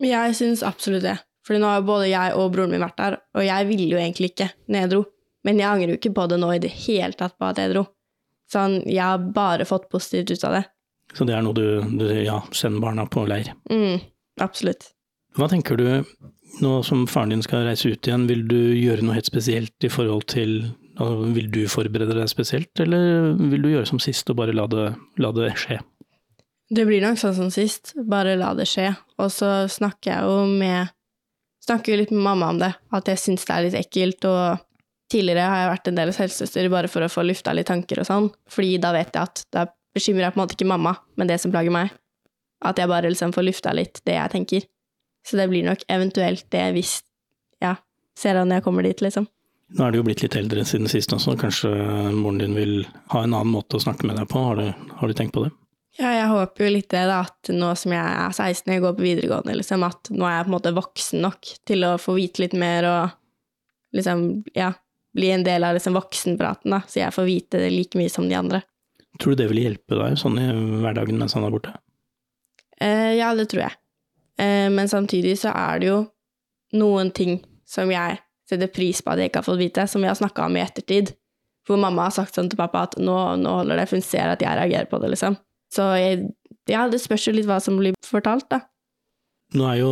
Jeg 0.05 0.37
syns 0.37 0.61
absolutt 0.65 1.07
det. 1.07 1.17
For 1.47 1.57
nå 1.57 1.69
har 1.71 1.85
både 1.87 2.11
jeg 2.11 2.35
og 2.37 2.51
broren 2.53 2.75
min 2.75 2.83
vært 2.83 2.99
der, 2.99 3.21
og 3.33 3.45
jeg 3.47 3.69
ville 3.69 3.89
jo 3.95 4.01
egentlig 4.01 4.33
ikke 4.35 4.51
når 4.67 4.83
jeg 4.83 4.91
dro. 4.93 5.03
Men 5.47 5.61
jeg 5.61 5.69
angrer 5.71 5.93
jo 5.93 5.99
ikke 6.01 6.13
på 6.13 6.25
det 6.29 6.39
nå 6.43 6.51
i 6.53 6.61
det 6.61 6.73
hele 6.83 7.17
tatt 7.17 7.37
på 7.39 7.47
at 7.47 7.61
jeg 7.61 7.71
dro. 7.71 7.87
Sånn, 8.51 8.81
jeg 8.85 9.01
har 9.01 9.23
bare 9.33 9.65
fått 9.67 9.89
positivt 9.91 10.35
ut 10.35 10.45
av 10.45 10.59
det. 10.59 10.63
Så 11.15 11.25
det 11.27 11.33
er 11.33 11.43
noe 11.43 11.55
du, 11.55 11.65
du 11.97 12.05
ja, 12.19 12.41
sender 12.55 12.83
barna 12.83 13.07
på 13.09 13.23
leir? 13.25 13.49
Mm, 13.71 14.03
absolutt. 14.43 14.91
Hva 15.37 15.47
tenker 15.51 15.79
du 15.79 15.87
nå 16.63 16.71
som 16.83 17.05
faren 17.09 17.33
din 17.33 17.43
skal 17.45 17.67
reise 17.67 17.91
ut 17.91 18.07
igjen, 18.07 18.27
vil 18.29 18.45
du 18.49 18.59
gjøre 18.77 19.05
noe 19.05 19.17
helt 19.17 19.29
spesielt 19.29 19.85
i 19.85 19.91
forhold 19.91 20.27
til 20.33 20.59
Vil 20.97 21.51
du 21.53 21.67
forberede 21.69 22.15
deg 22.17 22.29
spesielt, 22.31 22.71
eller 22.81 23.35
vil 23.37 23.61
du 23.61 23.69
gjøre 23.69 23.85
som 23.85 23.99
sist 24.01 24.31
og 24.33 24.39
bare 24.39 24.55
la 24.57 24.63
det, 24.65 24.87
la 25.21 25.29
det 25.35 25.51
skje? 25.61 25.77
Det 26.73 26.87
blir 26.87 27.03
nok 27.03 27.19
sånn 27.21 27.35
som 27.37 27.51
sist, 27.53 27.93
bare 28.09 28.33
la 28.35 28.55
det 28.57 28.65
skje. 28.65 28.89
Og 29.21 29.29
så 29.31 29.67
snakker 29.69 30.11
jeg 30.11 30.25
jo 30.25 30.45
med 30.57 30.93
Snakker 31.67 31.91
jo 31.91 31.99
litt 31.99 32.11
med 32.15 32.23
mamma 32.23 32.47
om 32.53 32.59
det, 32.61 32.69
at 32.95 33.09
jeg 33.11 33.19
syns 33.19 33.43
det 33.43 33.51
er 33.51 33.63
litt 33.65 33.73
ekkelt, 33.75 34.23
og 34.29 34.61
tidligere 35.11 35.49
har 35.51 35.57
jeg 35.59 35.71
vært 35.73 35.89
en 35.89 35.97
del 35.97 36.11
hos 36.13 36.19
helsesøster 36.21 36.69
bare 36.71 36.87
for 36.91 37.03
å 37.03 37.09
få 37.11 37.25
lufta 37.27 37.51
litt 37.51 37.67
tanker 37.67 37.99
og 37.99 38.07
sånn, 38.07 38.29
fordi 38.47 38.77
da 38.79 38.93
vet 38.95 39.11
jeg 39.11 39.27
at 39.27 39.41
da 39.51 39.65
bekymrer 39.97 40.29
jeg 40.29 40.35
på 40.35 40.39
en 40.39 40.43
måte 40.45 40.55
ikke 40.55 40.69
mamma, 40.69 40.93
men 41.19 41.27
det 41.27 41.41
som 41.43 41.51
plager 41.51 41.75
meg. 41.75 41.91
At 42.63 42.79
jeg 42.79 42.87
bare 42.87 43.11
liksom 43.11 43.35
får 43.35 43.49
lufta 43.49 43.73
litt 43.75 43.99
det 44.07 44.15
jeg 44.15 44.33
tenker. 44.33 44.69
Så 45.27 45.37
det 45.39 45.49
blir 45.51 45.65
nok 45.67 45.83
eventuelt 45.91 46.45
det 46.53 46.63
hvis 46.77 47.01
ja, 47.63 47.75
ser 48.17 48.39
han 48.39 48.53
jeg 48.53 48.63
kommer 48.63 48.85
dit, 48.87 49.01
liksom. 49.03 49.27
Nå 49.75 49.83
er 49.83 49.91
du 49.91 49.99
jo 49.99 50.05
blitt 50.07 50.21
litt 50.23 50.37
eldre 50.39 50.63
siden 50.63 50.87
sist 50.87 51.11
også, 51.11 51.35
kanskje 51.39 51.71
moren 52.15 52.39
din 52.39 52.55
vil 52.55 52.75
ha 53.11 53.25
en 53.25 53.33
annen 53.33 53.51
måte 53.51 53.75
å 53.75 53.83
snakke 53.83 54.07
med 54.07 54.15
deg 54.15 54.29
på, 54.31 54.39
har 54.39 54.61
du, 54.61 54.69
har 55.01 55.11
du 55.11 55.15
tenkt 55.17 55.35
på 55.35 55.43
det? 55.43 55.51
Ja, 55.97 56.11
jeg 56.13 56.27
håper 56.29 56.63
jo 56.63 56.71
litt 56.71 56.91
det, 56.93 57.03
da, 57.09 57.23
at 57.25 57.49
nå 57.51 57.71
som 57.75 57.93
jeg 57.95 58.05
er 58.05 58.31
16 58.31 58.71
og 58.77 58.83
går 58.85 58.95
på 58.99 59.03
videregående, 59.03 59.55
liksom, 59.59 59.83
at 59.83 60.11
nå 60.13 60.27
er 60.29 60.37
jeg 60.37 60.45
på 60.45 60.51
en 60.51 60.55
måte 60.55 60.75
voksen 60.77 61.23
nok 61.25 61.51
til 61.67 61.87
å 61.87 61.95
få 61.99 62.15
vite 62.19 62.43
litt 62.45 62.55
mer 62.55 62.87
og 62.87 63.97
liksom, 63.97 64.23
ja, 64.55 64.71
bli 65.17 65.33
en 65.33 65.43
del 65.43 65.65
av 65.65 65.75
liksom 65.75 65.97
voksenpraten, 65.97 66.71
da, 66.77 66.83
så 66.87 67.01
jeg 67.01 67.15
får 67.17 67.27
vite 67.27 67.63
det 67.65 67.73
like 67.73 67.99
mye 67.99 68.13
som 68.13 68.29
de 68.29 68.37
andre. 68.39 68.61
Tror 69.17 69.33
du 69.33 69.41
det 69.41 69.49
vil 69.51 69.63
hjelpe 69.65 69.97
deg 69.97 70.15
sånn 70.21 70.37
i 70.39 70.47
hverdagen 70.83 71.19
mens 71.19 71.35
han 71.35 71.47
er 71.47 71.55
borte? 71.57 71.73
Eh, 72.77 73.17
ja, 73.17 73.33
det 73.35 73.49
tror 73.49 73.65
jeg. 73.65 73.79
Eh, 74.39 74.67
men 74.73 74.89
samtidig 74.89 75.37
så 75.41 75.53
er 75.55 75.81
det 75.81 75.91
jo 75.91 75.99
noen 76.77 77.11
ting 77.15 77.39
som 77.67 77.91
jeg 77.91 78.19
setter 78.47 78.71
pris 78.71 79.01
på 79.03 79.11
at 79.11 79.21
jeg 79.21 79.31
ikke 79.31 79.41
har 79.41 79.49
fått 79.49 79.61
vite, 79.61 79.87
som 79.91 80.03
vi 80.03 80.09
har 80.09 80.17
snakka 80.17 80.47
om 80.47 80.55
i 80.57 80.63
ettertid. 80.63 81.11
Hvor 81.67 81.79
mamma 81.81 82.07
har 82.07 82.15
sagt 82.15 82.37
sånn 82.37 82.47
til 82.51 82.59
pappa 82.59 82.85
at 82.87 82.95
nå, 83.01 83.17
nå 83.41 83.59
holder 83.59 83.81
det, 83.81 83.89
for 83.89 83.99
hun 83.99 84.07
ser 84.07 84.31
at 84.31 84.43
jeg 84.43 84.55
reagerer 84.55 84.87
på 84.87 85.01
det, 85.03 85.11
liksom. 85.15 85.35
Så 85.73 85.89
jeg, 85.99 86.29
ja, 86.71 86.85
det 86.87 87.01
spørs 87.03 87.27
jo 87.27 87.35
litt 87.35 87.47
hva 87.49 87.59
som 87.63 87.79
blir 87.79 87.97
fortalt, 88.07 88.47
da. 88.53 88.61
Nå 89.55 89.63
er, 89.63 89.77
jo, 89.79 89.91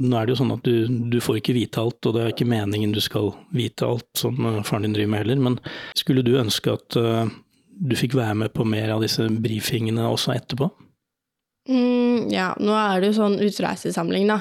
nå 0.00 0.16
er 0.16 0.24
det 0.24 0.32
jo 0.32 0.38
sånn 0.38 0.54
at 0.54 0.64
du, 0.64 0.88
du, 1.12 1.18
får 1.20 1.42
ikke 1.42 1.56
vite 1.56 1.80
alt, 1.82 1.98
og 2.08 2.14
det 2.16 2.22
er 2.22 2.30
ikke 2.32 2.48
meningen 2.48 2.92
du 2.94 3.02
skal 3.04 3.34
vite 3.52 3.84
alt 3.84 4.08
som 4.16 4.38
eh, 4.48 4.62
faren 4.64 4.86
din 4.86 4.94
driver 4.96 5.12
med 5.12 5.24
heller, 5.24 5.42
men 5.44 5.58
skulle 5.98 6.24
du 6.24 6.32
ønske 6.40 6.72
at 6.72 6.96
uh, 6.96 7.28
du 7.68 7.92
fikk 8.00 8.16
være 8.16 8.38
med 8.40 8.54
på 8.56 8.64
mer 8.64 8.94
av 8.94 9.04
disse 9.04 9.26
brifingene 9.44 10.06
også 10.08 10.32
etterpå? 10.38 10.70
Mm, 11.68 12.30
ja, 12.32 12.50
nå 12.60 12.74
er 12.76 13.00
det 13.00 13.12
jo 13.12 13.18
sånn 13.20 13.38
utreisesamling, 13.40 14.28
da. 14.28 14.40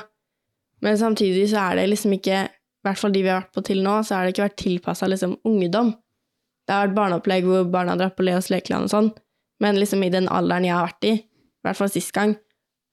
Men 0.83 0.97
samtidig 0.99 1.47
så 1.53 1.61
er 1.69 1.79
det 1.79 1.89
liksom 1.93 2.17
ikke 2.17 2.41
I 2.43 2.83
hvert 2.83 2.99
fall 2.99 3.13
de 3.15 3.21
vi 3.23 3.29
har 3.31 3.45
vært 3.45 3.53
på 3.55 3.61
til 3.63 3.79
nå, 3.79 3.99
så 4.03 4.17
har 4.17 4.25
det 4.25 4.33
ikke 4.33 4.47
vært 4.49 4.59
tilpassa 4.59 5.07
liksom 5.07 5.37
ungdom. 5.47 5.93
Det 6.67 6.75
har 6.75 6.89
vært 6.89 6.97
barneopplegg 6.97 7.45
hvor 7.47 7.69
barna 7.71 7.95
drar 7.99 8.11
på 8.11 8.25
Leos 8.27 8.49
lekeland 8.51 8.89
og 8.89 8.91
sånn, 8.91 9.07
men 9.63 9.79
liksom 9.79 10.03
i 10.03 10.11
den 10.11 10.27
alderen 10.27 10.67
jeg 10.67 10.75
har 10.75 10.89
vært 10.89 11.07
i, 11.07 11.13
i 11.23 11.63
hvert 11.63 11.79
fall 11.79 11.91
sist 11.93 12.11
gang, 12.15 12.35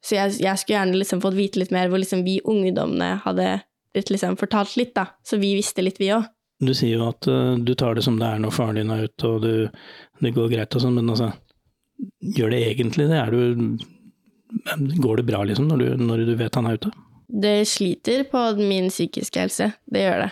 så 0.04 0.16
jeg, 0.16 0.36
jeg 0.40 0.60
skulle 0.60 0.78
gjerne 0.78 1.00
liksom 1.00 1.22
fått 1.24 1.36
vite 1.36 1.60
litt 1.60 1.74
mer 1.74 1.90
hvor 1.90 2.00
liksom 2.00 2.22
vi 2.24 2.38
ungdommene 2.48 3.16
hadde 3.24 3.48
blitt 3.92 4.12
liksom 4.14 4.38
fortalt 4.40 4.76
litt, 4.78 4.94
da, 4.96 5.08
så 5.26 5.40
vi 5.42 5.56
visste 5.58 5.84
litt, 5.84 5.98
vi 6.00 6.12
òg. 6.14 6.28
Du 6.60 6.72
sier 6.76 7.00
jo 7.00 7.08
at 7.08 7.26
uh, 7.26 7.56
du 7.56 7.72
tar 7.78 7.96
det 7.96 8.04
som 8.04 8.18
det 8.20 8.28
er 8.28 8.40
når 8.42 8.54
faren 8.54 8.78
din 8.78 8.92
er 8.94 9.06
ute, 9.08 9.28
og 9.28 9.42
du, 9.44 9.82
det 10.20 10.34
går 10.36 10.52
greit 10.52 10.76
og 10.76 10.84
sånn, 10.84 10.98
men 10.98 11.10
altså, 11.12 11.30
gjør 12.38 12.54
det 12.54 12.60
egentlig 12.68 13.08
det? 13.10 13.18
Er 13.18 13.34
du 13.34 13.80
Går 15.02 15.20
det 15.20 15.26
bra, 15.28 15.44
liksom, 15.46 15.68
når 15.70 15.82
du, 15.82 16.04
når 16.04 16.24
du 16.28 16.34
vet 16.38 16.58
han 16.58 16.68
er 16.68 16.78
ute? 16.80 16.90
Det 17.30 17.68
sliter 17.68 18.24
på 18.30 18.42
min 18.58 18.90
psykiske 18.90 19.44
helse, 19.44 19.70
det 19.86 20.04
gjør 20.04 20.24
det. 20.24 20.30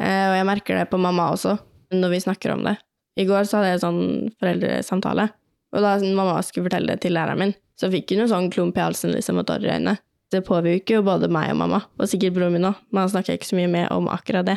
Eh, 0.00 0.26
og 0.30 0.36
jeg 0.38 0.48
merker 0.48 0.80
det 0.80 0.88
på 0.92 1.00
mamma 1.00 1.28
også, 1.34 1.56
når 1.92 2.14
vi 2.14 2.22
snakker 2.24 2.54
om 2.54 2.64
det. 2.66 2.76
I 3.20 3.26
går 3.28 3.48
så 3.48 3.60
hadde 3.60 3.74
jeg 3.74 3.82
sånn 3.84 4.02
foreldresamtale, 4.40 5.28
og 5.76 5.84
da 5.84 5.94
mamma 6.04 6.40
skulle 6.44 6.68
fortelle 6.68 6.94
det 6.94 7.04
til 7.04 7.16
læreren 7.16 7.42
min, 7.42 7.54
så 7.76 7.90
fikk 7.92 8.14
hun 8.14 8.24
jo 8.24 8.30
sånn 8.32 8.50
klump 8.52 8.78
i 8.78 8.84
halsen 8.84 9.12
liksom, 9.12 9.40
og 9.40 9.48
tårer 9.48 9.68
i 9.68 9.74
øynene. 9.76 9.96
Det 10.32 10.42
påvirker 10.46 10.98
jo 10.98 11.06
både 11.06 11.28
meg 11.32 11.52
og 11.52 11.60
mamma, 11.60 11.82
og 12.00 12.10
sikkert 12.10 12.36
broren 12.36 12.56
min 12.56 12.68
òg, 12.70 12.80
men 12.90 13.04
han 13.04 13.12
snakker 13.12 13.36
ikke 13.36 13.50
så 13.52 13.58
mye 13.60 13.72
med 13.72 13.90
om 13.94 14.08
akkurat 14.12 14.48
det. 14.48 14.56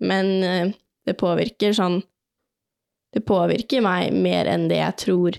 Men 0.00 0.32
eh, 0.46 0.72
det 1.06 1.18
påvirker 1.20 1.76
sånn 1.76 2.00
Det 3.10 3.24
påvirker 3.26 3.82
meg 3.82 4.14
mer 4.14 4.46
enn 4.46 4.68
det 4.70 4.76
jeg 4.78 4.96
tror 5.02 5.36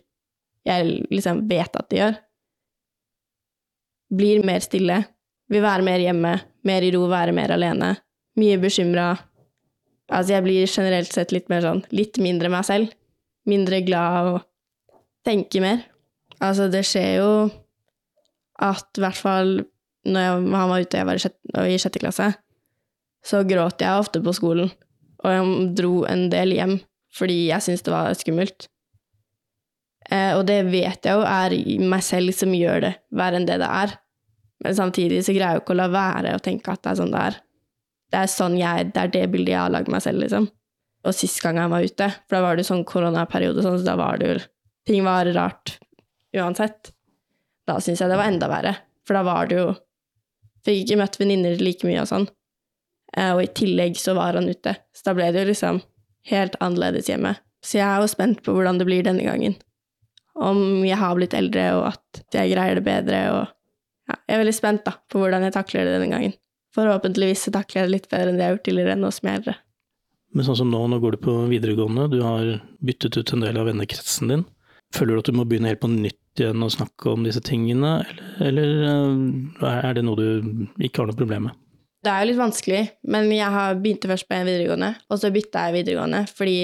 jeg 0.68 1.06
liksom 1.08 1.46
vet 1.48 1.78
at 1.80 1.88
det 1.90 2.00
gjør 2.02 2.18
blir 4.12 4.44
mer 4.46 4.64
stille, 4.64 5.02
vil 5.52 5.64
være 5.64 5.86
mer 5.86 6.04
hjemme, 6.04 6.36
mer 6.68 6.86
i 6.86 6.92
ro, 6.96 7.06
være 7.12 7.36
mer 7.36 7.54
alene, 7.56 7.94
mye 8.40 8.60
bekymra. 8.62 9.10
Altså, 10.12 10.36
jeg 10.36 10.46
blir 10.46 10.68
generelt 10.68 11.12
sett 11.14 11.34
litt 11.36 11.50
mer 11.52 11.64
sånn 11.64 11.84
litt 11.96 12.20
mindre 12.22 12.52
meg 12.52 12.68
selv, 12.68 12.92
mindre 13.48 13.82
glad 13.86 14.32
og 14.34 14.40
tenker 15.28 15.64
mer. 15.64 15.84
Altså, 16.42 16.68
det 16.72 16.84
skjer 16.88 17.22
jo 17.22 17.32
at 18.62 18.98
i 18.98 19.04
hvert 19.04 19.18
fall 19.18 19.54
når 20.08 20.26
jeg, 20.26 20.38
han 20.58 20.72
var 20.72 20.82
ute 20.82 20.96
og 20.96 21.00
jeg 21.00 21.08
var 21.08 21.20
i 21.20 21.24
sjette, 21.24 21.66
i 21.70 21.82
sjette 21.82 22.02
klasse, 22.02 22.30
så 23.22 23.44
gråt 23.46 23.84
jeg 23.84 24.02
ofte 24.02 24.22
på 24.24 24.34
skolen, 24.34 24.72
og 25.22 25.30
jeg 25.30 25.66
dro 25.78 25.96
en 26.10 26.30
del 26.34 26.56
hjem 26.58 26.80
fordi 27.12 27.50
jeg 27.50 27.64
syntes 27.66 27.84
det 27.84 27.92
var 27.92 28.16
skummelt. 28.16 28.70
Eh, 30.08 30.32
og 30.38 30.46
det 30.48 30.62
vet 30.72 31.06
jeg 31.06 31.20
jo 31.20 31.26
er 31.28 31.56
meg 31.92 32.06
selv 32.06 32.34
som 32.36 32.54
gjør 32.56 32.86
det 32.86 32.94
verre 33.20 33.42
enn 33.42 33.48
det 33.50 33.60
det 33.62 33.68
er. 33.68 33.94
Men 34.62 34.78
samtidig 34.78 35.24
så 35.26 35.34
greier 35.36 35.56
jeg 35.56 35.60
jo 35.60 35.64
ikke 35.64 35.76
å 35.76 35.80
la 35.82 35.90
være 35.92 36.36
å 36.38 36.42
tenke 36.44 36.74
at 36.74 36.84
det 36.84 36.92
er 36.92 37.00
sånn 37.00 37.14
det 37.14 37.22
er. 37.30 37.38
Det 38.12 38.20
er 38.20 38.32
sånn 38.32 38.58
jeg, 38.60 38.90
det 38.94 39.04
er 39.04 39.14
det 39.14 39.28
bildet 39.34 39.54
jeg 39.54 39.62
har 39.62 39.74
lagd 39.74 39.92
meg 39.92 40.04
selv, 40.04 40.22
liksom. 40.24 40.48
Og 41.08 41.16
sist 41.18 41.42
gang 41.42 41.58
jeg 41.58 41.72
var 41.72 41.86
ute, 41.86 42.10
for 42.28 42.38
da 42.38 42.42
var 42.46 42.60
det 42.60 42.66
sånn 42.68 42.84
koronaperiode, 42.88 43.64
sånn, 43.66 43.80
så 43.82 43.88
da 43.88 43.96
var 44.00 44.22
det 44.22 44.34
jo 44.34 44.42
Ting 44.90 45.04
var 45.06 45.28
rart 45.36 45.76
uansett. 46.34 46.90
Da 47.70 47.76
syns 47.78 48.00
jeg 48.02 48.10
det 48.10 48.18
var 48.18 48.32
enda 48.32 48.48
verre, 48.50 48.72
for 49.06 49.14
da 49.14 49.22
var 49.28 49.50
det 49.50 49.60
jo 49.60 49.68
Fikk 50.66 50.84
ikke 50.84 50.98
møtt 51.00 51.16
venninner 51.18 51.62
like 51.62 51.88
mye 51.90 52.02
og 52.04 52.10
sånn. 52.10 52.26
Eh, 53.18 53.32
og 53.34 53.40
i 53.42 53.50
tillegg 53.58 53.96
så 53.98 54.14
var 54.14 54.38
han 54.38 54.50
ute, 54.50 54.76
så 54.94 55.08
da 55.08 55.16
ble 55.18 55.32
det 55.34 55.42
jo 55.42 55.50
liksom 55.50 55.80
helt 56.30 56.58
annerledes 56.62 57.10
hjemme. 57.10 57.34
Så 57.66 57.80
jeg 57.80 57.88
er 57.88 58.04
jo 58.04 58.12
spent 58.12 58.44
på 58.46 58.54
hvordan 58.54 58.78
det 58.78 58.86
blir 58.86 59.06
denne 59.06 59.26
gangen 59.26 59.58
om 60.42 60.86
jeg 60.86 60.98
har 60.98 61.18
blitt 61.18 61.36
eldre, 61.38 61.66
og 61.78 61.88
at 61.92 62.22
jeg 62.34 62.54
greier 62.54 62.80
det 62.80 62.86
bedre. 62.86 63.22
Og 63.36 63.50
ja, 64.12 64.20
jeg 64.28 64.38
er 64.38 64.44
veldig 64.44 64.56
spent 64.56 64.86
da, 64.88 64.96
på 65.12 65.22
hvordan 65.22 65.48
jeg 65.48 65.56
takler 65.56 65.88
det 65.88 65.98
denne 65.98 66.14
gangen. 66.14 66.38
Forhåpentligvis 66.76 67.48
så 67.48 67.54
takler 67.56 67.82
jeg 67.82 67.90
det 67.90 67.96
litt 67.96 68.10
bedre 68.12 68.32
enn 68.32 68.40
det 68.40 68.46
jeg 68.46 68.52
har 68.52 68.58
gjort 68.58 68.68
tidligere, 68.68 68.98
nå 69.00 69.12
som 69.12 69.28
jeg 69.28 69.34
er 69.34 69.42
eldre. 69.42 69.58
Men 70.32 70.48
sånn 70.48 70.60
som 70.62 70.72
nå, 70.72 70.82
nå 70.88 71.00
går 71.04 71.18
du 71.18 71.24
på 71.26 71.34
videregående, 71.52 72.08
du 72.14 72.22
har 72.24 72.52
byttet 72.80 73.18
ut 73.20 73.34
en 73.36 73.44
del 73.44 73.60
av 73.60 73.68
vennekretsen 73.68 74.32
din. 74.32 74.46
Føler 74.96 75.16
du 75.16 75.24
at 75.24 75.32
du 75.32 75.36
må 75.36 75.48
begynne 75.48 75.72
helt 75.72 75.82
på 75.84 75.90
nytt 75.92 76.40
igjen 76.40 76.64
å 76.64 76.72
snakke 76.72 77.12
om 77.12 77.26
disse 77.28 77.42
tingene, 77.44 77.98
eller, 78.08 78.30
eller 78.48 78.72
eh, 79.68 79.82
er 79.82 79.98
det 79.98 80.06
noe 80.08 80.20
du 80.20 80.64
ikke 80.80 81.04
har 81.04 81.12
noe 81.12 81.20
problem 81.20 81.50
med? 81.50 81.58
Det 82.02 82.10
er 82.10 82.24
jo 82.24 82.32
litt 82.32 82.40
vanskelig, 82.40 82.82
men 83.14 83.28
jeg 83.36 83.54
har 83.54 83.76
begynte 83.78 84.10
først 84.10 84.28
på 84.30 84.38
en 84.38 84.48
videregående, 84.48 84.94
og 85.12 85.20
så 85.22 85.30
bytta 85.34 85.68
jeg 85.68 85.78
videregående 85.82 86.24
fordi 86.32 86.56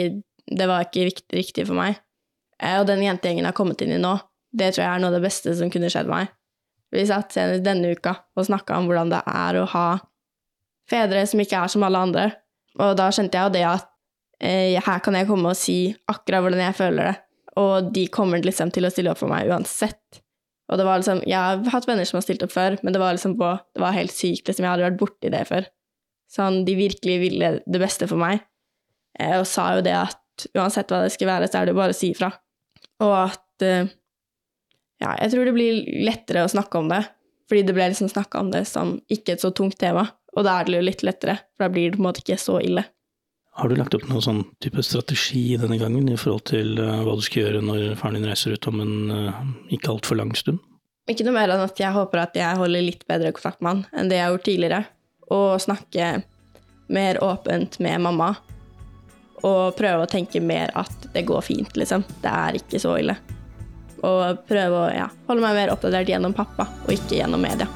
det 0.48 0.70
var 0.70 0.88
ikke 0.88 1.06
riktig, 1.10 1.34
riktig 1.36 1.68
for 1.68 1.77
meg. 1.77 2.00
Eh, 2.63 2.80
og 2.80 2.88
den 2.89 3.04
jentegjengen 3.06 3.44
jeg 3.44 3.51
har 3.51 3.60
kommet 3.60 3.84
inn 3.84 3.94
i 3.96 4.01
nå, 4.01 4.16
det 4.58 4.72
tror 4.74 4.86
jeg 4.86 4.92
er 4.94 5.04
noe 5.04 5.12
av 5.12 5.20
det 5.20 5.25
beste 5.27 5.54
som 5.60 5.72
kunne 5.74 5.92
skjedd 5.94 6.10
meg. 6.10 6.32
Vi 6.94 7.03
satt 7.08 7.34
senest 7.36 7.65
denne 7.65 7.91
uka 7.96 8.15
og 8.38 8.48
snakka 8.48 8.77
om 8.79 8.88
hvordan 8.88 9.12
det 9.12 9.22
er 9.27 9.60
å 9.60 9.67
ha 9.74 9.88
fedre 10.88 11.25
som 11.27 11.41
ikke 11.44 11.60
er 11.60 11.72
som 11.72 11.84
alle 11.84 12.03
andre. 12.08 12.27
Og 12.79 12.96
da 13.00 13.10
skjønte 13.12 13.38
jeg 13.38 13.50
jo 13.50 13.56
det 13.58 13.63
at 13.67 13.89
eh, 14.39 14.77
her 14.84 15.01
kan 15.03 15.17
jeg 15.17 15.27
komme 15.29 15.51
og 15.51 15.60
si 15.60 15.79
akkurat 16.12 16.46
hvordan 16.46 16.63
jeg 16.63 16.77
føler 16.77 17.10
det, 17.10 17.15
og 17.58 17.91
de 17.96 18.06
kommer 18.13 18.44
liksom 18.44 18.72
til 18.74 18.88
å 18.88 18.94
stille 18.94 19.12
opp 19.12 19.22
for 19.22 19.32
meg 19.32 19.50
uansett. 19.50 20.22
Og 20.67 20.79
det 20.79 20.86
var 20.88 21.00
liksom, 21.00 21.22
Jeg 21.24 21.39
har 21.39 21.72
hatt 21.72 21.88
venner 21.88 22.08
som 22.08 22.20
har 22.20 22.25
stilt 22.25 22.44
opp 22.44 22.51
før, 22.51 22.75
men 22.84 22.94
det 22.94 23.01
var 23.01 23.15
liksom 23.15 23.38
på, 23.39 23.53
det 23.75 23.82
var 23.82 23.96
helt 23.96 24.12
sykt. 24.12 24.48
liksom 24.48 24.65
Jeg 24.65 24.74
hadde 24.74 24.88
vært 24.89 25.00
borti 25.00 25.32
det 25.32 25.44
før. 25.48 25.67
Sånn, 26.32 26.65
De 26.67 26.75
virkelig 26.75 27.20
ville 27.22 27.51
det 27.63 27.79
beste 27.82 28.08
for 28.10 28.20
meg, 28.20 28.44
eh, 29.20 29.38
og 29.39 29.48
sa 29.48 29.74
jo 29.77 29.86
det 29.86 29.96
at 29.96 30.50
uansett 30.53 30.91
hva 30.91 31.06
det 31.06 31.13
skulle 31.15 31.32
være, 31.32 31.48
så 31.50 31.62
er 31.62 31.65
det 31.65 31.74
jo 31.74 31.79
bare 31.79 31.96
å 31.96 31.98
si 31.98 32.12
ifra. 32.12 32.29
Og 33.01 33.13
at 33.15 33.65
eh, 33.65 33.88
Ja, 35.04 35.13
jeg 35.22 35.34
tror 35.34 35.46
det 35.46 35.56
blir 35.56 35.82
lettere 36.08 36.46
å 36.46 36.51
snakke 36.51 36.80
om 36.82 36.89
det, 36.89 37.04
fordi 37.50 37.66
det 37.68 37.75
ble 37.77 37.89
liksom 37.92 38.10
snakka 38.12 38.42
om 38.42 38.51
det 38.54 38.63
som 38.70 38.98
ikke 39.13 39.36
et 39.36 39.44
så 39.44 39.51
tungt 39.56 39.77
tema. 39.82 40.08
Og 40.38 40.46
da 40.46 40.60
er 40.60 40.68
det 40.68 40.77
jo 40.77 40.86
litt 40.86 41.04
lettere, 41.06 41.39
for 41.56 41.66
da 41.68 41.74
blir 41.74 41.92
det 41.92 41.98
på 41.98 42.04
en 42.04 42.08
måte 42.10 42.24
ikke 42.24 42.39
så 42.42 42.60
ille. 42.62 42.84
Har 43.58 43.70
du 43.70 43.77
lagt 43.77 43.96
opp 43.98 44.06
noen 44.06 44.22
sånn 44.22 44.42
type 44.62 44.84
strategi 44.86 45.56
denne 45.58 45.80
gangen 45.82 46.10
i 46.13 46.18
forhold 46.20 46.44
til 46.51 46.75
uh, 46.77 47.01
hva 47.06 47.16
du 47.18 47.24
skal 47.25 47.48
gjøre 47.48 47.63
når 47.66 47.86
faren 47.98 48.20
din 48.20 48.27
reiser 48.30 48.54
ut 48.54 48.68
om 48.70 48.84
en 48.84 48.98
uh, 49.10 49.39
ikke 49.74 49.96
altfor 49.96 50.20
lang 50.20 50.34
stund? 50.38 50.62
Ikke 51.10 51.25
noe 51.25 51.38
mer 51.39 51.50
enn 51.54 51.63
at 51.63 51.80
jeg 51.82 51.96
håper 51.96 52.22
at 52.22 52.38
jeg 52.38 52.60
holder 52.60 52.86
litt 52.86 53.08
bedre 53.10 53.32
kontakt 53.34 53.63
med 53.63 53.72
han 53.72 53.82
enn 53.98 54.12
det 54.12 54.20
jeg 54.20 54.27
har 54.27 54.36
gjort 54.36 54.48
tidligere. 54.50 54.82
Og 55.34 55.63
snakke 55.63 56.12
mer 56.94 57.22
åpent 57.24 57.80
med 57.84 58.04
mamma. 58.06 58.30
Og 59.48 59.74
prøve 59.77 60.06
å 60.06 60.12
tenke 60.12 60.42
mer 60.44 60.74
at 60.77 61.10
det 61.13 61.25
går 61.25 61.42
fint, 61.46 61.74
liksom. 61.80 62.06
Det 62.22 62.30
er 62.30 62.62
ikke 62.62 62.82
så 62.82 62.98
ille. 63.01 63.18
Og 64.08 64.46
prøve 64.48 64.80
å 64.86 64.88
ja, 64.94 65.10
holde 65.28 65.44
meg 65.44 65.58
mer 65.58 65.74
oppdatert 65.74 66.10
gjennom 66.12 66.36
pappa, 66.38 66.70
og 66.86 66.94
ikke 66.96 67.20
gjennom 67.20 67.44
media. 67.44 67.68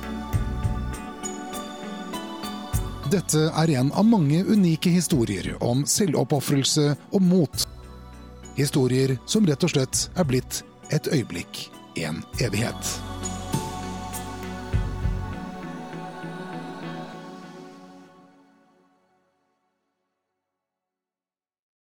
Dette 3.11 3.49
er 3.59 3.73
en 3.75 3.91
av 3.91 4.07
mange 4.07 4.39
unike 4.47 4.93
historier 4.93 5.51
om 5.59 5.83
selvoppofrelse 5.83 6.93
og 7.11 7.25
mot. 7.27 7.67
Historier 8.55 9.17
som 9.27 9.47
rett 9.47 9.67
og 9.67 9.73
slett 9.73 10.05
er 10.15 10.27
blitt 10.27 10.63
et 10.95 11.11
øyeblikk, 11.11 11.65
en 11.99 12.23
evighet. 12.39 13.10